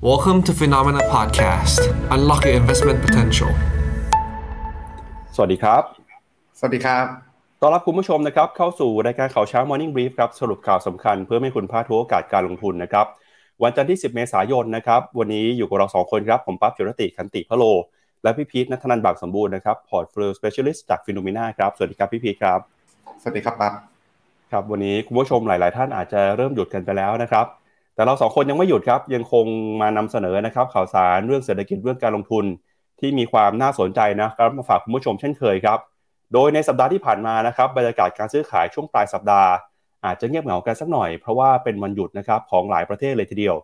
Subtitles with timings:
[0.00, 1.80] Welcome to FINNOMENA Podcast.
[2.14, 3.50] Unlock your investment potential.
[5.34, 5.82] สวัสดีครับ
[6.58, 7.04] สวัสดีครับ
[7.60, 13.06] ต้อนรับคุณผู้ชมนะครับเข้าสู่รายการข่าวเช้า Morning Brief ครับสรุปข่าวสำคัญเพื่อให้คุณพลาดทุกโอกาสการลงทุนนะครับ
[13.62, 17.64] วันจันทร์ที่ 10 เมษายนนะครับ วันนี้อยู่กับเรา 2 คนครับ ผมปั๊บจุรติคันติพะโล
[18.22, 22.58] และพี่พีทนัทนันท์บางสมบูรณ์นะครับ Portfolio Specialist จาก FINNOMENA ครับ สวัสดีครับพี่พีทครับ
[23.22, 23.72] สวัสดีครับปั๊บ
[24.50, 27.46] ครับวันนี้คุณผู้ชมหลาย ๆ ท่านอาจจะเริ่มหยุดกันไปแล้วนะครับ
[27.98, 29.46] แต่เราสองคนยังไม่หยุดครับ ยังคง
[29.80, 32.44] มานำเสนอนะครับ ข่าวสารเรื่องเศรษฐกิจเรื่องการลงทุน
[33.00, 35.78] ที่มีความน่าสนใจนะครับมาฝากคุณผู้ชมเช่นเคยครับ
[36.32, 39.50] โดยในสัปดาห์ที่ผ่านมานะครับบรรยากาศการซื้อขายช่วงปลายสัปดาห์
[40.04, 43.56] อาจจะเงียบเหงากันสักหน่อย เพราะว่าเป็นวันหยุดนะครับของหลายประเทศเลยทีเดียว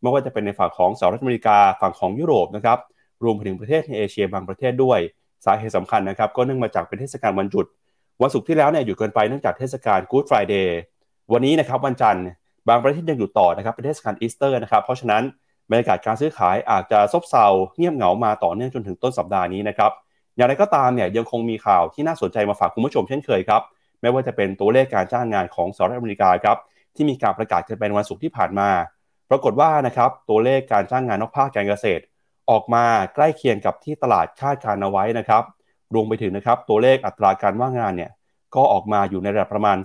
[0.00, 2.78] ไม่ว่าจะเป็นในฝั่งของสหรัฐอเมริกาฝั่งของยุโรปนะครับ
[3.24, 4.98] รวมไปถึงประเทศในเอเชียบางประเทศด้วย
[5.44, 7.66] สาเหตุสำคัญนะครับก็เนื่องมาจากเป็นเทศกาลวันหยุด
[8.22, 10.68] วันศุกร์ที่แล้วเนี่ยหยุดกันไปเนื่องจากเทศกาล Good Friday
[11.32, 12.26] วันนี้นะครับวันจันทร์
[12.68, 15.22] บางประเทศยังหยุดต่อนะครับเป็นเทศกาลอีสเตอร์นะครับเพราะฉะนั้น
[15.70, 19.90] บรรยากาศการซื้อขายอาจจะซบเซาเงียบเหงามาต่อเนื่องจนถึงต้นสัปดาห์นี้นะครับ
[20.36, 23.62] อย่างไรก็ตามเนี่ยยังคงมีข่าวที่น่าสนใจมาฝากคุณผู้ชมเช่นเคยครับ
[24.00, 26.58] ไม่ว่าจะเป็นตัวเลขการจ้างงานของสหรัฐอเมริกาครับ
[26.94, 28.68] ที่มีการประกาศกันไปในวันศุกร์ที่ผ่านมา
[29.30, 32.02] ปรากฏว่านะครับตัวเลขการจ้างงานนอกภาคการเกษตร
[32.50, 35.42] ออกมาใกล้เคียงกับที่ตลาดคาดการเอาไว้นะครับ
[35.94, 38.10] รวมไปถึงนะครับตัวเลขอัตราการว่างงานเนี่ย
[38.54, 39.76] ก็ออกมาอยู่ในระดับประมาณ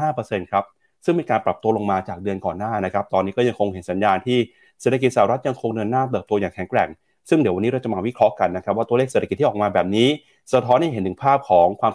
[0.00, 0.64] 3.5%ครับ
[1.04, 4.38] ซึ่งมีการปรับตัวลงมาจากเดือนก่อนหน้านะครับ ตอนนี้ก็ยังคงเห็นสัญญาณที่
[4.80, 6.88] เศรษฐกิจสหรัฐยังคงเดินหน้าเติบโตอย่างแข็งแกร่ง
[7.28, 10.08] ซึ่งเดี๋ยววันนี้เราจะมาวิเคราะห์กันนะครับว่าตัวเลขเศรษฐกิจที่ออกมาแบบนี้
[10.52, 11.92] สะท้อนให้เห็นถึงภาพของความ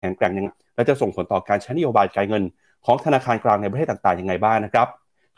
[0.00, 2.42] แข็งแกร่งยังและจะส่งผลต่อการใช้นโยบายการเงิน
[2.86, 4.86] ของธนาคารกลางในประเทศต่างๆยังไงบ้างนะครับ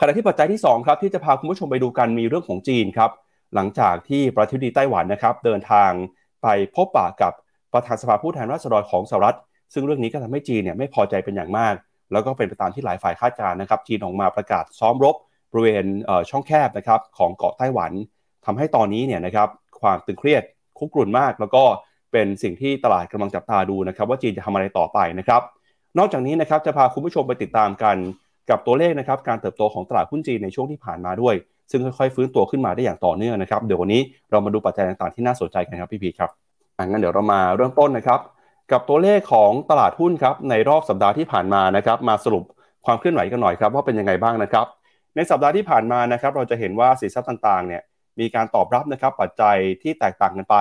[0.01, 3.11] ขณะที่ปัจจัยที่2ครับที่จะพาคุณผู้ชมไปดูกันมีเรื่องของจีนครับ
[3.55, 5.91] หลังจากที่ประธานาธิบดีไต้หวันนะครับเดินทาง
[6.43, 7.33] ไปพบปะกับ
[7.73, 9.37] ประธานสภาผู้แทนราษฎรของสหรัฐ
[9.73, 11.75] ซึ่งเรื่องนี้ก็ทำให้จีนเนี่ยไม่พอใจเป็นอย่างมาก
[12.13, 15.17] แล้วก็เป็นไปตามที่หลายฝ่ายคาดการณ์นะครับจีนออกมาประกาศซ้อมรบ
[15.53, 15.85] บริเวณ
[16.31, 17.93] ช่องแคบนะครับของเกาะไต้หวัน
[18.47, 19.49] ทำให้ตอนนี้เนี่ยนะครับ
[19.81, 20.43] ความตึงเครียด
[20.79, 21.63] คุกรุ่นมาก แล้วก็
[22.13, 25.43] เป็นสิ่งที่ตลาดกำลังจับตาดูนะครับ ว่าจีนจะทำอะไรต่อไปนะครับ
[25.99, 27.97] นอกจากนี้นะครับจะพาคุณผู้ชมไปติดตามกัน
[28.51, 31.35] กับตัวเลขนะครับการเติบโตของตลาดหุ้นจีนในช่วงที่ผ่านมาด้วย
[31.71, 34.01] ซึ่งค่อยๆฟื้นตัวขึ้นมาได้อย่างต่อเนื่องนะครับ เดี๋ยววันนี้
[34.31, 36.31] เรามาดูปัจจัยต่างๆที่น่าสนใจกันครับพี่พีครับ
[36.87, 38.21] งั้นเดี๋ยวเรามาเริ่มต้นนะครับ
[38.73, 42.45] กับตัวเลขของตลาดหุ้นครับในรอบสัปดาห์ที่ผ่านมานะครับมาสรุป
[42.87, 44.67] ความเคลื่อนไหวกันหน่อยครับว่าเป็นยังไงบ้างนะครับ
[45.17, 47.83] ในสัปดาห์ที่ผ่านมานะครับเราจะเห็นว่าสินทรัพย์ต่างๆเนี่ย
[48.21, 50.57] มีการตอบรับนะครับปัจจัยที่แตกต่างกันไป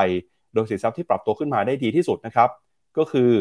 [0.53, 2.49] โดยสินทรัพย์ที่ปรับตัวขึ้นมาได้ดีที่สุดนะครับ
[2.97, 3.31] ก็คือ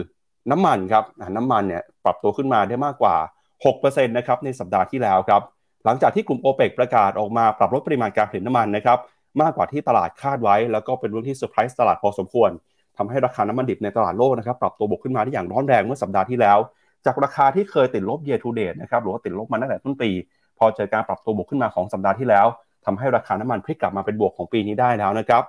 [0.51, 1.05] น้ำมันครับ
[1.37, 3.17] น้ำมันเนี่ยปรับตัวขึ้นมาได้มากกว่า
[3.63, 5.43] 6%นะครับในสัปดาห์ที่แล้วครับ
[5.85, 8.99] หลังจากที่กลุ่มโอเปกประกาศออกมาปรับลดปริมาณการผลิตน้ำมันนะครับ
[9.43, 12.51] มากกว่าที่ตลาดคาดไว้ แล้วก็เป็นเรื่องที่เซอร์ไพรส์ตลาดพอสมควร
[12.99, 16.59] ทำให้ราคาน้ำมันดิบในตลาดโลกนะครับปรับตัวบวกขึ้นมาได้อย่างร้อนแรงเมื่อสัปดาห์ที่แล้ว
[17.07, 20.11] จากราคาที่เคยติดลบ year to date นะครับหรือว่าติดลบมาตั้งแต่ต้นปี
[20.59, 22.47] พอเจอการปรับตัวบวกขึ้นมาของสัปดาห์ที่แล้ว
[22.87, 25.43] ทำให้ราคาน้ำมันพลิกกลับมาเป็นบวกของปีนี้ได้แล้วนะครับ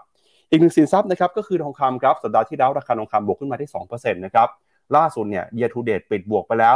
[0.51, 4.47] อีกหนึ่งสินทรัพย์นะครับก็คือทองคำครับสัปดาห์ที่แล้วราคาทองคำบวกขึ้นมาที่2%นะครับ
[4.95, 6.75] ล่าสุดเนี่ย year to date ปิดบวกไปแล้ว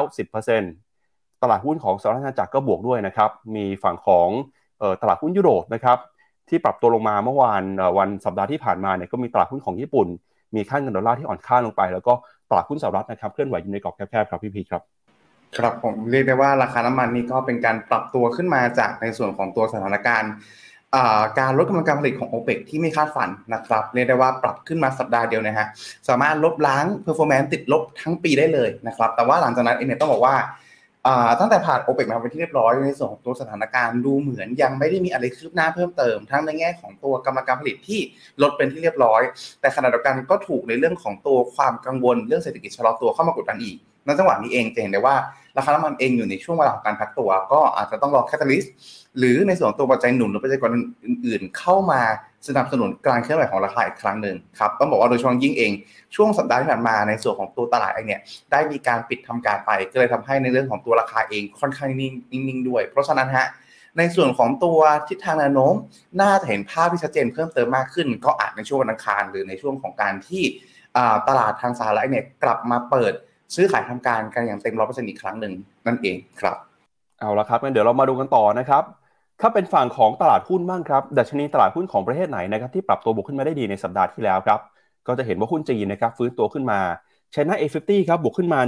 [0.71, 4.29] 10%ตลาดหุ้นของสหรัฐอาณาจักรก็บวกด้วยนะครับมีฝั่งของ
[5.01, 5.97] ตลาดหุ้นยุโรปนะครับ
[6.49, 7.63] ที่ปรับตัวลงมาเมื่อวาน
[7.97, 10.07] วันสัปดาห์ที่ผ่านมาเนี่ยก็มีตลาดหุ้นของญี่ปุ่น
[10.55, 12.13] มีค่าเงินดอลลาร์ที่อ่อนค่าลงไป แล้วก็
[12.49, 14.81] ตลาดหุ้นสหรัฐนะครับเคลื่อนไหวอยู่ในกรอบแคบๆครับพี่พีครับ
[15.57, 20.31] ครับผมเรียกได้ว่าราคาน้ำมันนี่ก็เป็นการปรับตัวขึ้นมาจากในส่วนของตัวสถานการณ์
[21.39, 25.67] การลดกำลังการผลิตของโอเปกที่ไม่คาดฝันนะครับเรียกได้ว่าปรับขึ้นมาสัปดาห์เดียวนะฮะ
[26.09, 30.35] สามารถลบล้าง performance ติดลบทั้งปีได้เลยนะครับแต่ว่าหลังจากนั้นเองเนี่ยต้องบอกว่า
[31.39, 37.99] ตั้งแต่ผ่าน OPEC มาเป็นที่เรียบร้อยในส่วนของตัวสถานการณ์ดูเหมือนยังไม่ได้มีอะไรคืบหน้าเพิ่มเติม ทั้งในแง่ของตัวกำลังการผลิตที่
[38.41, 39.21] ลดเป็นที่เรียบร้อย
[39.61, 45.15] แต่ขณะเดียวกันก็ถูกในเรื่องของตัวความกังวลเรื่องเศรษฐกิจชะลอตัวเข้ามากดดันอีกในจังหวะนี้เองจะเห็นได้ว่า
[45.57, 48.73] ราคาน้ำมันเองอยู่ในช่วงเวลาของการพักตัว ก็อาจจะต้องรอ catalyst
[49.17, 52.01] หรือในส่วนตัวปัจจัยหนุนหรือปัจจัยกดดันอื่นๆเข้ามา
[52.47, 55.71] สนับสนุนการเคลื่อนไหวของราคาอีกครั้งหนึ่งครับต้องบอกว่าโดยเฉพาะยิ่งเอง
[56.15, 58.21] ช่วงสัปดาห์ที่ผ่านมาในส่วนของตัวตลาดเองเนี่ย
[58.51, 63.47] ได้มีการปิดทำการไปก็เลยทำให้ในเรื่องของตัวราคาเองค่อนข้างนิ่งๆด้วย เพราะฉะนั้นฮะ
[63.97, 65.73] ในส่วนของตัวทิศทางแนวโน้ม
[66.21, 70.43] น่าจะเห็นภาพที่ชัดเจนเพิ่มเติมมากขึ้น ก็อาจในช่วงวันอังคาร หรือในช่วงของการที่
[71.27, 73.13] ตลาดทางสหรัฐเนี่ยกลับมาเปิด
[73.55, 75.53] ซื้อขายทำการกันอย่างเต็มร้อยเปอร์เซ็นต์อีกครั้งหนึ่ง
[75.87, 76.57] นั่นเองครับ
[77.19, 78.83] เอาละครับงั้นเดี๋ยวเรามาดูกันต่อนะครับ
[79.41, 84.59] ถ้าเป็นฝั่งของตลาดหุ้นบ้างครับดัชนีตลาดหุ้นของประเทศไหนนะครับที่ปรับตัวบวกขึ้นมาได้ดีในสัปดาห์ที่แล้วครับ
[85.07, 86.79] ก็จะเห็นว่าหุ้นจีนนะครับฟื้นตัวขึ้นมา
[87.33, 88.59] China A50 ครับบวกขึ้นมา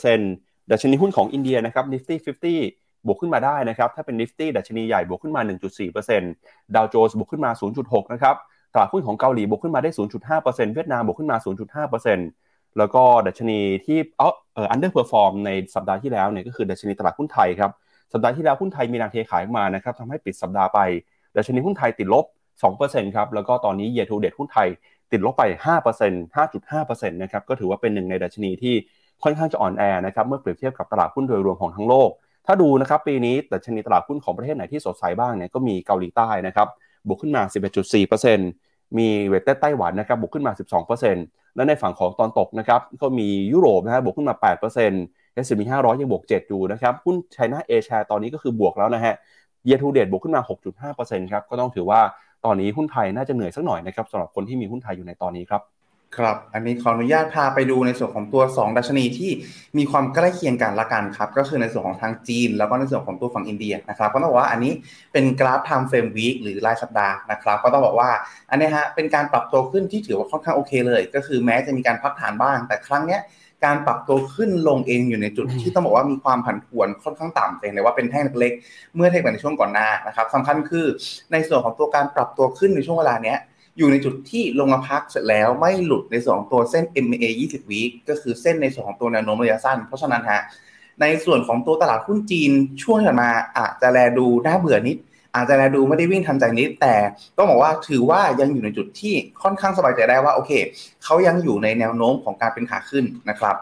[0.00, 2.14] 1.8%ดัชนีหุ้นของอินเดียนะครับ Nifty
[2.60, 5.42] 50 บวกขึ้นมาได้นะครับถ้าเป็น Nifty ดัชนีใหญ่บวกขึ้นมา
[6.08, 7.50] 1.4%ดาวโจนส์บวกขึ้นมา
[7.82, 8.36] 0.6 นะครับ
[8.74, 9.90] ตลาดหุ้นของเกาหลีบวกขึ้นมาได้
[10.32, 17.70] 0.5%เวียดนามบวกขึ้นมา 0.5%แล้วก็ดัชนีที่เอ่อ underperform ในสัปดาห์ที่แล้วเนี่ยก็คือดัชนีตลาดหุ้นไทยครับ
[18.12, 20.78] สัปดาห์ที่แล้วหุ้นไทยมีแรงเทขายมานะครับทำให้ปิดสัปดาห์ไป
[21.36, 22.24] ดัชนีหุ้นไทยติดลบ
[22.70, 24.68] 2%ครับ แล้วก็ตอนนี้ year to date หุ้นไทย
[25.12, 25.42] ติดลบไป
[25.96, 28.74] 5% 5.5%นะครับ ก็ถือว่าเป็นหนึ่งในดัชนีที่
[29.22, 32.10] ค่อนข้างจะอ่อนแอนะครับ เมื่อเปรียบเทียบกับตลาดหุ้นโดยรวมของทั้งโลก
[32.46, 36.68] ถ้าดูนะครับปีนี้ดัชนีตลาดหุ้นของประเทศไหนที่สดใสบ้างเนี่ย ก็มีเกาหลีใต้นะครับ
[37.08, 37.42] บวกขึ้นมา
[38.20, 40.52] 11.4%มีเวทเต้ไต้หวันนะครับ บวกขึ้นมา
[41.04, 44.34] 12%และในฝั่งของตอนตกนะครับ ก็มียุโรปนะฮะบวกขึ้นมา
[44.80, 49.14] 8% S&P 500 ยังบวก 7 อยู่นะครับหุ้นไชน่าเอชาตอนนี้ก็คือบวกแล้วนะฮะ
[49.68, 50.42] year to date บวกขึ้นมา
[50.86, 52.00] 6.5%ครับก็ต้องถือว่า
[52.44, 55.62] ตอนนี้หุ้นไทยน่าจะเหนื่อยสักหน่อยนะครับสำหรับคนที่มีหุ้นไทยอยู่ในตอนนี้ครับ
[56.18, 59.30] ครับ อันนี้ขออนุญาตพาไปดูในส่วนของตัว 2 ดัชนีที่
[59.78, 64.72] มีความใกล้เคียงกันละกันครับ ก็คือในส่วนของทางจีน แล้วก็ในส่วนของตัวฝั่งอินเดียนะครับ ก็ต้องบอกว่าอันนี้
[65.12, 68.10] เป็นกราฟ time frame week หรือรายสัปดาห์นะครับ ก็ต้องบอกว่า
[68.50, 73.20] อันนี้ฮะเป็นการปรับตัวขึ้นที่ถือว่าค่อนข้างโอเคเลย ก็คือแม้จะมีการพักฐานบ้าง แต่ครั้งเนี้ย
[73.64, 80.86] การปรับตัวขึ้นลงเองอยู่ในจุดที่ต้องบอกว่ามีความผันผวนค่อนข้างต่ำเองเลยว่าเป็นแท่งเล็กๆเมื่อเทียบกับในช่วงก่อนหน้านะครับสำคัญคือ
[81.32, 83.38] ในส่วนของตัวการปรับตัวขึ้นในช่วงเวลาเนี้ย
[83.78, 90.40] อยู่ในจุดที่ลงมาพักเสร็จแล้วไม่หลุดในส่วนของตัวเส้น MA 20 week ก็คือเส้นในส่วนของตัวแนวโน้มระยะสั้น เพราะฉะนั้นฮะ
[91.00, 92.50] ในส่วนของตัวตลาดหุ้นจีน
[92.82, 94.96] ช่วงที่ผ่านมาอาจจะแลดูน่าเบื่อนิด
[95.34, 96.94] อาจจะดูไม่ได้วิ่งทันใจนิดแต่
[97.36, 100.52] ต้องบอกว่าถือว่ายังอยู่ในจุดที่ค่อนข้างสบายใจได้ว่าโอเค
[101.04, 103.56] เขายังอยู่ในแนวโน้มของการเป็นขาขึ้นนะครับ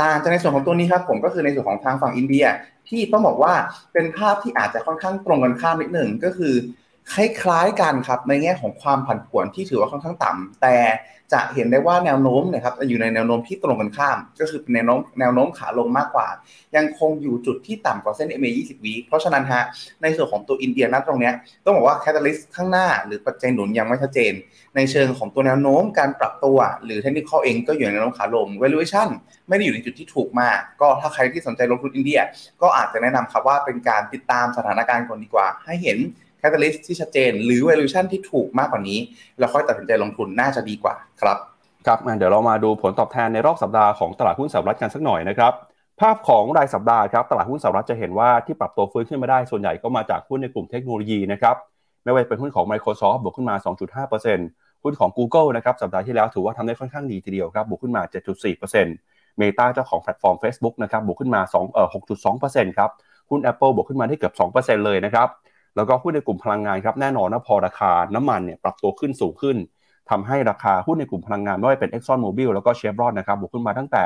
[0.00, 2.46] ต่างจากในส่วนของตัวนี้ครับผมก็คือในส่วนของทางฝั่งอินเดีย
[2.88, 3.54] ที่ต้องบอกว่า
[3.92, 6.54] เป็นภาพที่อาจจะค่อนข้างตรงกันข้ามนิดหนึ่งก็คือ
[7.12, 10.76] คล้ายๆกันครับในแง่ของความผันผวนที่ถือว่าค่อนข้างต่ำแต่
[11.32, 16.28] จะเห็นได้ว่าแนวโน้มนะครับอยู่ในแนวโน้มที่ตรงกันข้าม ก็คือแนวโน้มแนวโน้มขาลงมากกว่า
[16.76, 19.62] ยังคงอยู่จุดที่ต่ำกว่าเส้น MA 20 วีเพราะฉะนั้นฮะ
[20.02, 21.30] ในส่วนของตัวอินเดียนัดตรงนี้
[21.64, 24.32] ต้องบอกว่า catalyst ข้างหน้า หรือปัจจัยหนุนยังไม่ชัดเจน
[24.76, 29.08] ในเชิงของตัวแนวโน้มการปรับตัว หรือ technical เองก็อยู่ในแนวโน้มขาลง valuation
[29.48, 32.20] ไม่ได้อยู่ในจุดที่ถูกมาก ก็ถ้าใครที่สนใจลงทุนอินเดีย
[32.62, 35.98] ก็อาจจะแนะนำครับว่าเป็นการติดตามสถานการณ์ก่อนดีกว่า ให้เห็น
[36.48, 38.98] catalyst ที่ชัดเจน หรือ valuation ที่ถูกมากกว่านี้
[39.38, 41.38] แล้วค่อยตัดสินใจลงทุนน่าจะดีกว่าครับ
[41.86, 45.52] ครับเดี๋ยวเรามาดูผลตอบแทนในรอบสัปดาห์ของตลาดหุ้นสหรัฐกันสักหน่อยนะครับ
[46.00, 51.56] ภาพของรายสัปดาห์ครับตลาดหุ้นสหรัฐจะเห็นว่าที่ปรับตัวฟื้นขึ้นมาได้ส่วนใหญ่ก็มาจากหุ้นในกลุ่มเทคโนโลยีนะครับ
[52.02, 53.56] ไม่ว่าเป็นหุ้นของ Microsoft บวกขึ้นมา
[54.20, 58.02] 2.5%หุ้นของ Google นะครับสัปดาห์ที่แล้วถือว่าทำได้ค่อนข้างดีทีเดียวครับบวกขึ้นมา
[58.70, 61.88] 7.4% Meta เจ้าของแพลตฟอร์ม Facebook นะครับบวกขึ้นมา2เอ่อ
[62.32, 62.90] 6.2%ครับ
[63.30, 65.28] หุ้น Apple บวกขึ้นมาได้เกือบ 2%เลยนะครับ
[65.76, 69.56] แล้วก็หุ้นในกลุ่มพลังงานครับแน่นอนนะพอราคาน้ำมันเนี่ยปรับตัวขึ้นสูงขึ้น
[70.10, 74.04] ทำให้ราคาหุ้นในกลุ่มพลังงานไม่ว่าเป็น Exxon Mobil แล้วก็ Chevron นะครับบวกขึ้นมาตั้งแต่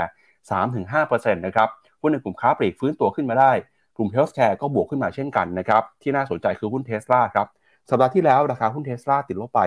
[0.50, 1.69] 3-5%นะครับ
[2.03, 3.53] หุ้นในกลุ่มค้าปลีกฟื้นตัวขึ้นมาได้
[3.97, 7.47] กลุ่ม healthcare ก็บวกขึ้นมาเช่นกันนะครับที่น่าสนใจคือหุ้นเทสลาครับ
[7.88, 9.61] สัปดาห์ที่แล้วราคาหุ้นเทสลาติดลบไป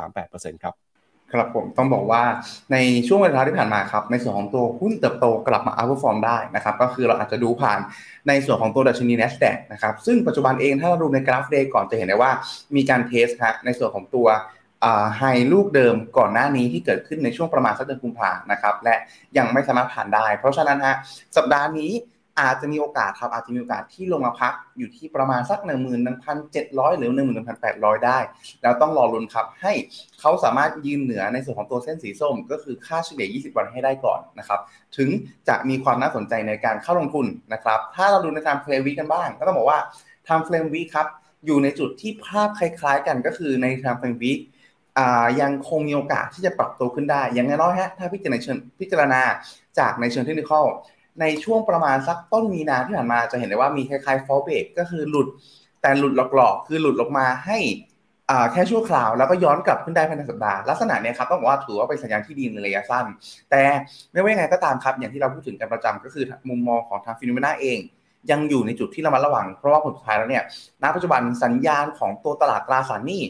[0.00, 0.74] 5.38%ครับ
[1.34, 2.22] ครับผมต้องบอกว่า
[2.72, 2.76] ใน
[3.06, 7.78] ช่วงเวลาที่ผ่านมาครับ ในส่วนของตัวหุ้นเติบโตกลับมา outperform ได้นะครับก็คือเราอาจจะดูผ่าน
[8.28, 12.32] ในส่วนของตัวดัชนี NASDAQ นะครับซึ่งปัจจุบันเองถ้าเราดูในกราฟ day ก่อนจะเห็นได้ว่า
[12.76, 14.26] มีการ test ฮะในส่วนของตัว
[15.18, 15.22] high
[15.52, 18.94] ลูกเดิมก่อนหน้านี้ที่เกิดขึ้นในช่วงประมาณสักเดือนกุมภานะครับและ
[19.36, 20.96] ยังไม่สามารถผ่านได้ เพราะฉะนั้นฮะ
[21.36, 21.90] สัปดาห์นี้
[22.40, 25.76] อาจจะมีโอกาสครับอาจจะมีโอกาสที่ลงมาพักอยู่ที่ประมาณสัก 1 1 7
[26.78, 27.10] 0 0 หรือ
[27.58, 28.18] 11,800 ได้
[28.62, 29.72] แล้วต้องรอลุ้นครับให้
[30.20, 34.60] เขาสามารถยืนเหนือในส่วนของตัวเส้นสีส้ม ก็คือค่าเฉลี่ย 20 วันให้ได้ก่อนนะครับ
[34.96, 35.10] ถึง
[35.48, 39.80] จะมีความน่าสนใจในการเข้าลงทุนนะครับถ้าเราดูในทางเฟรมวีกันบ้าง ก็ต้องบอกว่า
[40.28, 41.06] ทางเฟรมวีครับ
[41.46, 44.32] อยู่ในจุดที่ภาพคล้ายๆ กันก็คือในทางเฟรมวี
[45.40, 49.22] ยังคงมีโอกาสที่จะปรับตัวขึ้นได้อย่างน้อยฮะถ้าพิจารณาเชิงพิจารณา
[49.78, 50.52] จากในเชิงเทคนิค
[51.20, 55.28] ในช่วงประมาณสักต้นมีนาที่ผ่านมาจะเห็นได้ว่ามีคล้ายๆ fall break ก็คือหลุด
[55.82, 57.58] แต่หลุดหลอกๆ คือหลุดลงมาให้
[58.52, 63.04] แค่ชั่วคราวแล้วก็ย้อนกลับขึ้นได้ภายในสัปดาห์ลักษณะนี้ครับต้องบอกว่าถือว่าเป็นสัญญาณที่ดีในระยะสั้น
[63.50, 63.62] แต่
[64.12, 67.78] ไม่ว่ายังไงก็ตามครับ อย่างที่เราพูดถึงกันประจำก็คือมุมมองของทางฟิโนเมนาเอง
[68.30, 70.44] ยังอยู่ในจุดที่ระมัดระวัง เพราะว่าผลสุดท้ายแล้วเนี่ย
[70.82, 73.22] ณปัจจุบันสัญญาณของตัวตลาดตราสารหนี้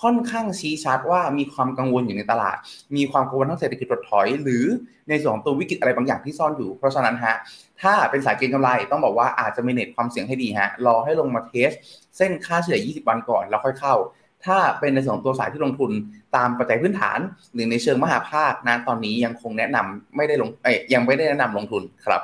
[0.00, 2.56] ค่อนข้างชี้ชัดว่ามีความกังวลอยู่ในตลาด
[2.96, 4.64] มีความกังวลทั้งเศรษฐกิจถดถอย หรือ
[5.08, 7.36] ในส่วนของตัววิกฤตอะไรบางอย่างที่ซ่อนอยู่ เพราะฉะนั้นฮะ
[7.82, 11.70] ถ้าเป็นสายเก็งกำไรต้องบอกว่าอาจจะมีเน็ตความเสี่ยงให้ดีฮะ รอให้ลงมาเทส
[12.16, 13.94] เส้นค่าเฉลี่ย 20 วันก่อนแล้วค่อยเข้า
[14.46, 15.90] ถ้าเป็นในส่วนตัวสายที่ลงทุน
[16.36, 17.18] ตามปัจจัยพื้นฐาน
[17.52, 22.22] หรือในเชิงมหาภาคนะตอนนี้ยังคงแนะนำไม่ได้ลงเอ้ยยังไม่ได้แนะนำลงทุนครับ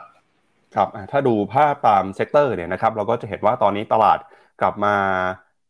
[0.74, 4.18] ครับถ้าดูภาพตาม sector เนี่ยนะครับเราก็จะเห็นว่าตอนนี้ตลาด
[4.60, 4.94] กลับมา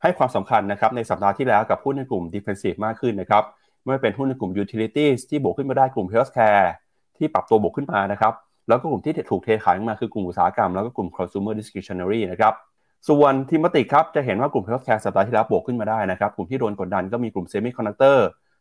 [0.02, 3.44] ให้ความสำคัญนะครับในสัปดาห์ที่แล้วกับหุ้นในกลุ่ม defensive มากขึ้นนะครับ
[3.82, 6.66] ไม่ว่าเป็นหุ้นในกลุ่ม utilities ที่บวกขึ้นมาได้กลุ่ม healthcare
[7.16, 8.32] ที่ปรับตัวบวกขึ้นมานะครับ
[8.68, 12.54] แล้วก็กลุ่มที่ถูกเทขายมาคือกลุ่มอุตสาหกรรมแล้วก็กลุ่ม consumer discretionary นะครับ
[13.08, 18.18] ส่วน thematic ครับจะเห็นว่ากลุ่ม healthcare สัปดาห์ที่แล้วบวกขึ้นมาได้นะครับกลุ่มที่โดนกดดันก็มีกลุ่ม semiconductor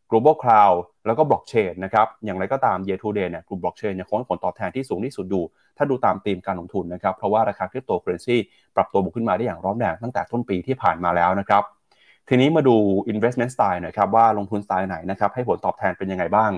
[0.10, 5.42] global cloud แล้วก็ blockchain นะครับ อย่างไรก็ตาม year to date เนี่ยกลุ่ม blockchain ยังคงผลตอบแทนที่สูงที่สุดดู
[5.78, 8.38] ถ้าดูตามธีมการลงทุนนะครับ เพราะว่าราคาคริปโตเคอเรนซี
[8.76, 11.64] ปรับตัวบวกขึ้นมาได้อย่างร้อนแรงตั้งแต่ต้นปีที่ผ่านมาแล้วนะครับ
[12.30, 12.76] ทีนี้มาดู
[13.14, 16.52] investment style หน่อยครับว่าลงทุนสไตล์ไหนนะครับให้ผลตอบแทนเป็นยังไงบ้าง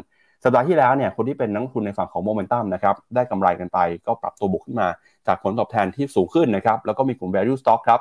[0.43, 4.87] สัปดาห์ที่แล้วเนี่ยคนที่เป็นนักทุนในฝั่งของโมเมนตัมนะครับได้กำไรกันไปก็ปรับตัวบวกขึ้นมา
[5.27, 7.99] จากผลตอบแทนที่สูงขึ้นนะครับแล้วก็มีกลุ่ม value stock ครับ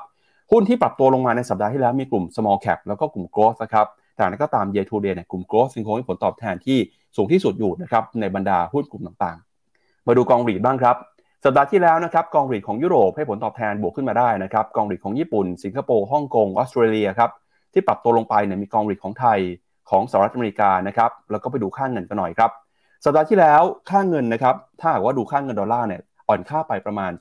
[0.53, 3.87] หุ้นที่ปรับตัวลงมาในสัปดาห์ที่แล้วมีกลุ่ม small cap แล้วก็กลุ่ม growth นะครับ
[4.19, 6.79] แต่นั้นก็ตาม year to date เนี่ยกลุ่ม growth ยังคงให้ผลตอบแทนที่
[7.17, 10.97] สูงที่สุดอยู่นะครับในบรรดาหุ้นกลุ่มต่างๆ มาดูกองรีดบ้างครับ
[11.45, 17.31] สัปดาห์ที่แล้วนะครับกองรีดของยุโรปให้ผลตอบแทนบวกขึ้นมาได้นะครับกองรีดของญี่ปุ่น สิงคโปร์ฮ่องกงออสเตรเลียครับ
[17.73, 19.39] ที่ปรับตัวลงไปเนี่ยมีกองรีดของไทย
[19.91, 22.51] ของสหรัฐอเมริกานะครับแล้วก็ไปดูค่าเงินกันหน่อยครับ
[23.05, 27.13] สัปดาห์ที่แล้วค่าเงินนะครับถ้าหากว่าดูค่าเงินดอลลาร์เนี่ยอ่อนค่าไปประมาณ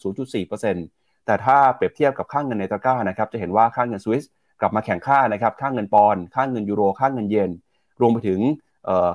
[0.60, 4.24] 0.4%แต่ถ้าเปรียบเทียบกับค่าเงินในตะกร้านะครับจะเห็นว่าค่าเงินสวิส
[4.62, 7.52] กลับมาแข่งค่านะครับค่าเงินปอนด์ค่าเงินยูโรค่าเงินเยน
[8.02, 8.40] รวมไปถึง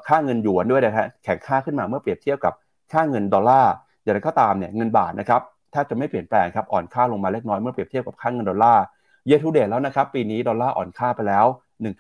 [0.09, 2.55] ค่าเงินหยวนด้วยนะฮะแข็งค่าขึ้นมาเมื่อเปรียบเทียบกับ
[2.93, 3.73] ค่าเงินดอลลาร์
[4.03, 5.41] อย่างไรก็ตามเนี่ยเงินบาทนะครับ
[5.73, 8.83] แทบจะไม่เปลี่ยนแปลงครับอ่อนค่าลงมาเล็กน้อยเมื่อเปรียบเทียบกับค่าเงินดอลลาร์
[9.27, 11.47] year to date แล้วนะครับปีนี้ดอลลาร์อ่อนค่าไปแล้ว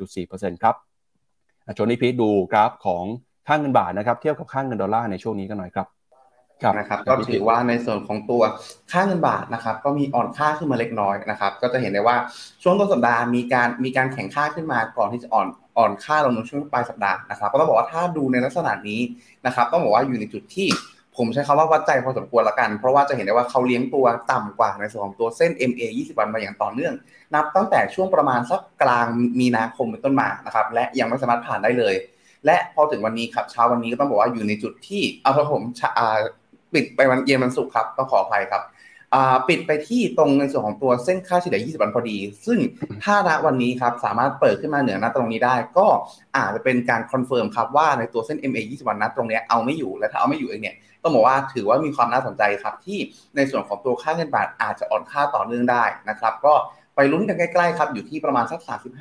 [0.05, 0.75] 1.4%ครับ
[1.77, 3.05] ชวนพี่พีดูกราฟของ
[3.47, 5.87] ค่าเงินบาทนะครับเทียบกับค่าเงินดอลลาร์ในช่วงนี้กันหน่อยครับ
[6.79, 8.43] นะครับก็ถือว่าในส่วนของตัว
[8.93, 12.17] ค่าเงินบาทนะครับก็มีอ่อนค่าขึ้นมาเล็กน้อยนะครับก็จะเห็นได้ว่า
[12.63, 15.47] ช่วงต้นสัปดาห์มีการมีการแข่งค่าขึ้นมาก่อนที่จะอ่อน
[15.79, 19.01] อ่อนค่าลงในช่วงปลายสัปดาห์นะครับก็ต้องบอกว่าถ้าดูในลักษณะนี้
[19.47, 20.69] นะครับต้องบอกว่าอยู่ในจุดที่
[21.19, 26.95] ผมใช้คำว่าวัดใจพอสมควรละกัน เพราะว่าจะเห็นได้ว่าเขาเลี้ยงตัวต่ำกว่าในส่วนของตัวเส้น MA 20 วันมาอย่างต่อเนื่อง
[27.35, 29.07] นับตั้งแต่ช่วงประมาณสักกลาง
[29.41, 31.95] มีนาคมเป็นต้นมานะครับและยังไม่สามารถผ่านได้เลย
[32.47, 35.63] และพอถึงวันนี้ครับเช้าวันนี้ก็ต้องบอกว่าอยู่ในจุดที่เอาถ้าผม
[36.75, 38.63] ปิดไปวันเย็นวันศุกร์ครับต้องขออภัยครับ
[39.49, 42.59] ปิดไปที่ตรงในส่วนของตัวเส้นค่าเฉลี่ย 20 วันพอดี ซึ่ง
[43.05, 45.87] ถ้าณวันนี้ครับสามารถเปิดขึ้นมาเหนือณตรงนี้ได้ ก็
[46.37, 52.99] อาจจะเป็นการ confirm ครับว่าในตัวเส้น MA 20 วันนัดตรงนี้เอาไม่อยู่และถ้าเอาไม่อยู่เองเนี่ยต้องบอกว่าถือว่ามีความน่าสนใจครับ ที่
[53.37, 56.55] ในส่วนของตัวค่าเงินบาทอาจจะอ่อนค่าต่อเนื่องได้นะครับก็
[56.97, 58.61] ไปลุ้นกันใกล้ๆครับอยู่ที่ประมาณสัก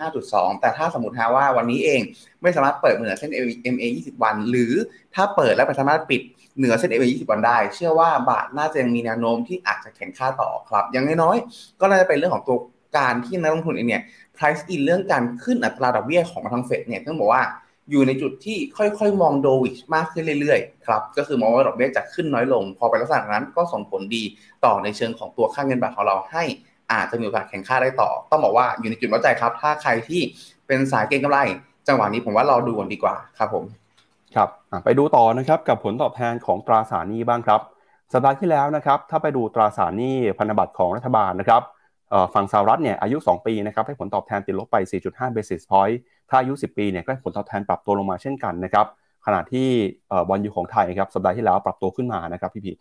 [0.10, 2.02] 35.2 แต่ถ้าสมมติฮะว่าวันนี้เอง
[2.42, 3.32] ไม่สามารถเปิดเหนือเส้น
[3.74, 4.74] MA 20 วัน หรือ
[5.16, 6.22] ถ้าเปิดแล้วไม่สามารถปิด
[6.62, 12.58] เหนือเส้น MA 20 วันได้ เชื่อว่าบาทน่าจะยังมีแนวโน้มที่อาจจะแข็งค่าต่อครับ อย่างน้อยๆ ก็น่าจะเป็นเรื่องของตัว
[12.98, 14.04] การที่นักลงทุนเองเนี่ย
[14.36, 17.44] price in เรื่องการขึ้นอัตราดอกเบี้ยของทางเฟดเนี่ยต้องบอกว่า
[17.92, 24.24] อยู่ในจุดที่ค่อยๆ มองโดวิชมากขึ้นเรื่อยๆ ครับ ก็คือมองว่าดอกเบี้ยจะขึ้นน้อยลง พอไปลักษณะนั้นก็ส่งผลดี
[24.66, 26.44] ต่อในเชิงของตัวค่าเงินบาทของเราให้
[26.92, 30.22] อาจจะมีโอกาสแข่งค่าได้ต่อ ต้องบอกว่าอยู่ในจุดวัดใจครับ ถ้าใครที่
[30.68, 31.40] เป็นสายเก็งกำไร
[31.88, 33.64] จังหวะนี้ผมว่าเราดูก่อนดีกว่าครับผม
[34.36, 34.50] ครับ
[34.86, 37.62] ไปดูต่อนะครับกับผลตอบแทนของตราสารหนี้บ้างครับ
[38.14, 41.62] สัปดาห์ที่แล้วนะครับถ้าไปดูตราสารหนี้พันธบัตรของรัฐบาลนะครับ
[42.34, 45.96] ฝั่งสหรัฐเนี่ยอายุ 2 ปีนะครับให้ผลตอบแทนติดลบไป 4.5 basis point
[46.30, 48.86] ถ้าอายุ 10 ปีเนี่ยก็ให้ผลตอบแทนปรับตัวลงมาเช่นกันนะครับ
[49.26, 49.68] ขณะที่
[50.30, 52.72] บอลยูของไทยครับสัปดาห์ที่แล้วปรับตัวขึ้นมานะครับพี่พี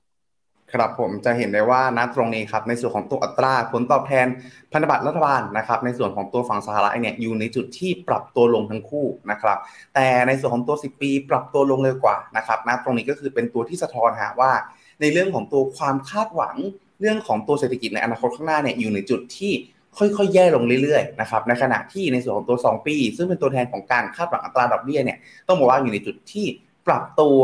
[0.73, 4.27] ครับผมจะเห็นได้ว่าณตรงนี้ครับในส่วนของตัวอัตราผลตอบแทน
[4.73, 9.59] พันธบัตรรัฐบาลนะครับในส่วนของตัวฝั่งสหรัฐเนี่ยอยู่ในจุดที่ปรับตัวลงทั้งคู่นะครับ
[9.95, 14.53] แต่ในส่วนของตัว 10 ปีปรับตัวลงเร็วกว่านะครับณตรงนี้ก็คือเป็นตัวที่สะท้อนหาว่า
[15.01, 16.57] ในเรื่องของตัวความคาดหวัง
[17.01, 19.53] เรื่องของตัวเศรษฐกิจในอนาคตข้างหน้าเนี่ยอยู่ในจุดที่
[19.99, 26.47] ค่อยๆ แย่ลงเรื่อยๆ นะครับ ในขณะที่ในส่วนของตัว 2 ปี ซึ่งเป็นตัวแทนของการคาดหวังอัตราดอกเบี้ยเนี่ย ต้องบอกว่าอยู่ในจุดที่
[26.87, 27.41] ปรับตัว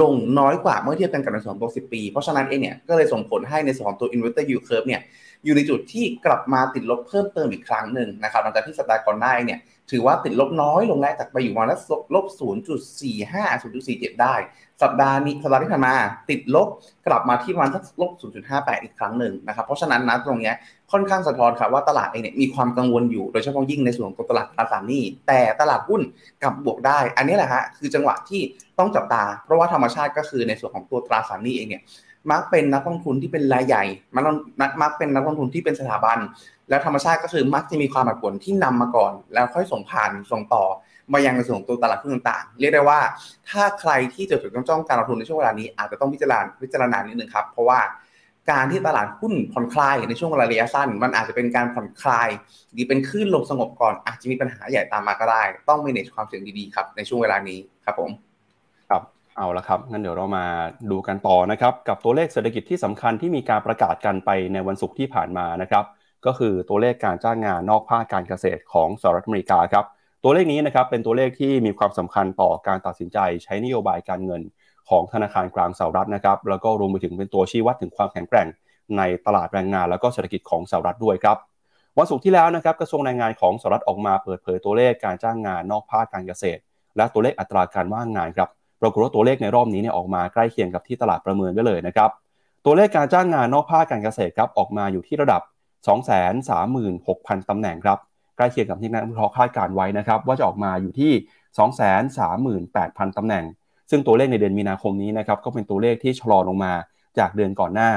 [0.00, 5.00] ลงน้อยกว่าเมื่อเทียบกันกับในส่วนของตัว10 ปี เพราะฉะนั้นเองเนี่ยก็เลยส่งผลให้ในส่วนของตัว inverter yield curve เนี่ย
[5.44, 11.78] อยู่ในจุดที่กลับมาติดลบเพิ่มเติมอีกครั้งหนึ่งนะครับหลังจากที่สัปดาห์ก่อนหน้าเนี่ยถือว่าติดลบน้อยลงแล้วจากไปอยู่มาแล้ว
[12.14, 12.26] ลบ
[12.94, 14.34] 0.45 0.47 ได้
[14.82, 15.94] สัปดาห์นี้สัปดาห์ที่ผ่านมา
[16.30, 16.68] ติดลบ
[17.06, 18.10] กลับมาที่ประมาณสักลบ
[18.48, 20.52] 0.58 อีกครั้งหนึ่งนะครับ เพราะฉะนั้นนะตรงนี้
[20.92, 26.02] ค่อนข้างสะท้อนครับว่าตลาดเองเนี่ยมีความกังวลอยู่โดยเฉพาะยิ่งในส่วนของตลาดตราสารหนี้ แต่ตลาดหุ้น
[26.42, 28.40] กลับบวกได้ อันนี้แหละฮะคือจังหวะที่
[28.78, 31.82] ต้องจับตา เพราะว่าธรรมชาติก็คือในส่วนของตัวตราสารหนี้เองเนี่ย
[32.30, 34.24] มักเป็นนักลงทุนที่เป็นรายใหญ่มัน
[34.82, 36.18] มักเป็นนักลงทุนที่เป็นสถาบัน
[36.68, 40.64] แล้วธรรมชาติก็คือมักจะมีความผันผวนที่นำมาก่อน แล้วค่อยส่งผ่านส่งต่อ
[41.12, 43.00] มายังในส่วนของตัวตลาดหุ้นต่างๆ เรียกได้ว่า
[43.50, 47.80] ถ้าใครที่จะถือจ้องการลงทุนในช่วงเวลานี้อาจจะต้องพิจารณาพิจารณานิดนึงครับ เพราะว่า
[48.50, 52.28] การที่ตลาดหุ้นผ่อนคลายในช่วงระยะสั้น มันอาจจะเป็นการผ่อนคลาย
[52.72, 58.27] หรือเป็นคลื่นลงสงบก่อนอาจจะมีปัญหาใหญ่ตามมาก็ได้ ต้อง manage ความเสี่ยงดีๆครับในช่วงเวลานี้ครับผม
[59.38, 60.46] เอาละครับ งั้นเดี๋ยวเรามา
[60.90, 65.84] ดูกันต่อนะครับ กับตัวเลขเศรษฐกิจที่สำคัญที่มีการประกาศกันไปในวันศุกร์ที่ผ่านมานะครับ
[66.26, 69.84] ก็คือตัวเลขการจ้างงานนอกภาคการเกษตรของสหรัฐอเมริกาครับ
[70.24, 74.42] ตัวเลขนี้นะครับเป็นตัวเลขที่มีความสำคัญต่อการตัดสินใจใช้นโยบายการเงิน
[74.90, 78.48] ของธนาคารกลางสหรัฐนะครับ แล้วก็รวมไปถึงเป็นตัวชี้วัดถึงความแข็งแกร่ง
[78.96, 81.36] ในตลาดแรงงานแล้วก็เศรษฐกิจของสหรัฐด้วยครับ
[81.98, 86.60] วันศุกร์ที่แล้วนะครับกระทรวงแรงงานของสหรัฐออกมาเปิดเผยตัวเลขการจ้างงานนอกภาคการเกษตร
[86.96, 88.48] และตัวเลขอัตราการว่างงานครับ
[88.80, 92.10] ปรากฏว่าตัวเลขในรอบนี้เนี่ยออกมาใกล้เคียงกับที่ตลาดประเมินไว้เลยนะครับ
[92.64, 95.42] ตัวเลขการจ้างงานนอกภาคการเกษตรครับออกมาอยู่ที่ระดับ
[96.44, 97.98] 236,000 ตำแหน่งครับ
[98.36, 101.12] ใกล้เคียงกับที่นักวิเคราะห์คาดการไว้นะครับว่าจะออกมาอยู่ที่
[102.68, 103.44] 238,000 ตำแหน่ง
[103.90, 106.72] ซึ่งตัวเลขในเดือนมีนาคมนี้นะครับก็เป็นตัวเลขที่ชะลอลงมา
[107.18, 107.90] จากเดือนก่อนหน้า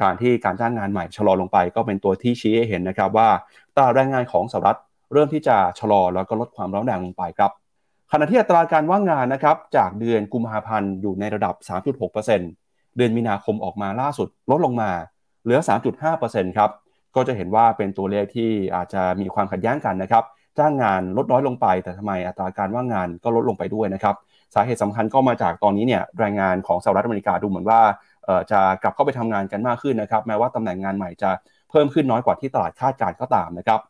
[0.00, 3.28] การที่การจ้างงานใหม่ชะลอลงไป ก็เป็นตัวที่ชี้ให้เห็นนะครับว่า
[3.76, 4.78] ตลาดแรงงานของสหรัฐ
[5.12, 7.50] เริ่มที่จะชะลอแล้วก็ลดความร้อนแรงลงไปครับ
[8.12, 11.54] ขณะที่อัตราการว่างงานนะครับจากเดือนกุมภาพันธ์อยู่ในระดับ
[12.26, 14.90] 3.6%เดือนมีนาคมออกมาล่าสุดลดลงมา
[15.42, 15.58] เหลือ
[16.08, 16.70] 3.5%ครับ
[17.16, 20.24] ก็จะเห็นว่าเป็นตัวเลขที่อาจจะมีความขัดแย้งกันนะครับ
[20.58, 24.16] จ้างงานลดน้อยลงไป แต่ทำไมอัตราการว่างงานก็ลดลงไปด้วยนะครับ
[24.54, 27.80] สาเหตุสำคัญก็มาจากตอนนี้เนี่ยแรงงานของสหรัฐอเมริกาดูเหมือนว่า
[28.50, 31.30] จะกลับเข้าไปทำงานกันมากขึ้นนะครับ แม้ว่าตำแหน่งงานใหม่จะ
[31.70, 33.80] เพิ่มขึ้นน้อยกว่าที่ตลาดคาดการก็ตามนะครับ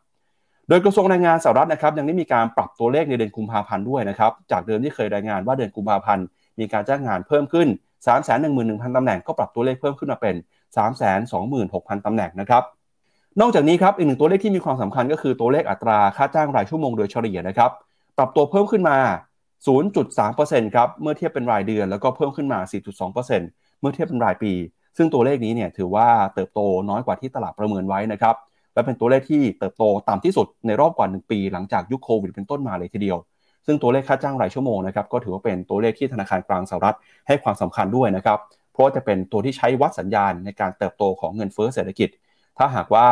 [0.69, 6.25] โดยกระทรวงแรงงานสหรัฐนะครับยังได้มีการปรับตัวเลขในเดือนกุมภาพันธ์ด้วยนะครับจากเดิมที่เคยรายงานว่าเดือนกุมภาพันธ์
[6.59, 7.67] มีการจ้างงานเพิ่มขึ้น
[8.05, 10.35] 3 1 1 0 0 0 ตำแหน่งก็ปรับตัวเลขเพิ่มขึ้นมาเป็น
[10.75, 12.63] 3 2 6 0 0 0 ตำแหน่งนะครับ
[13.41, 17.71] นอกจากนี้ครับอีกหนึ่งตัวเลขที่มีความสำคัญก็คือตัวเลขอัตราค่าจ้างรายชั่วโมงโดยเฉลี่ยนะครับ
[18.17, 18.97] ปรับตัวเพิ่มขึ้นมา
[19.65, 22.59] 0.3%ครับเมื่อเทียบเป็นรายเดือนแล้วก็เพิ่มขึ้นมา
[22.99, 24.53] 4.2%เมื่อเทียบเป็นรายปี
[24.97, 26.59] ซึ่งตัวเลขนี้เนี่ยถือว่าเติบโต
[26.89, 28.35] น้อยกว่าที่ตลาดประเมินไว้นะครับ
[28.73, 33.17] และเป็นตัวเลขที่เติบโตต่ำที่สุดในรอบกว่า 1 ปี หลังจากยุคโควิดเป็นต้นมาเลยทีเดียว
[33.65, 36.95] ซึ่งตัวเลขค่าจ้างรายชั่วโมงนะครับก็ถือว่าเป็นตัวเลขที่ธนาคารกลางสหรัฐ
[37.27, 38.37] ให้ความสำคัญด้วยนะครับ
[38.73, 42.09] เพราะจะเป็นตัวที่ใช้วัดสัญญาณในการเติบโตของเงินเฟ้อเศรษฐกิจ
[42.57, 43.07] ถ้าหากว่า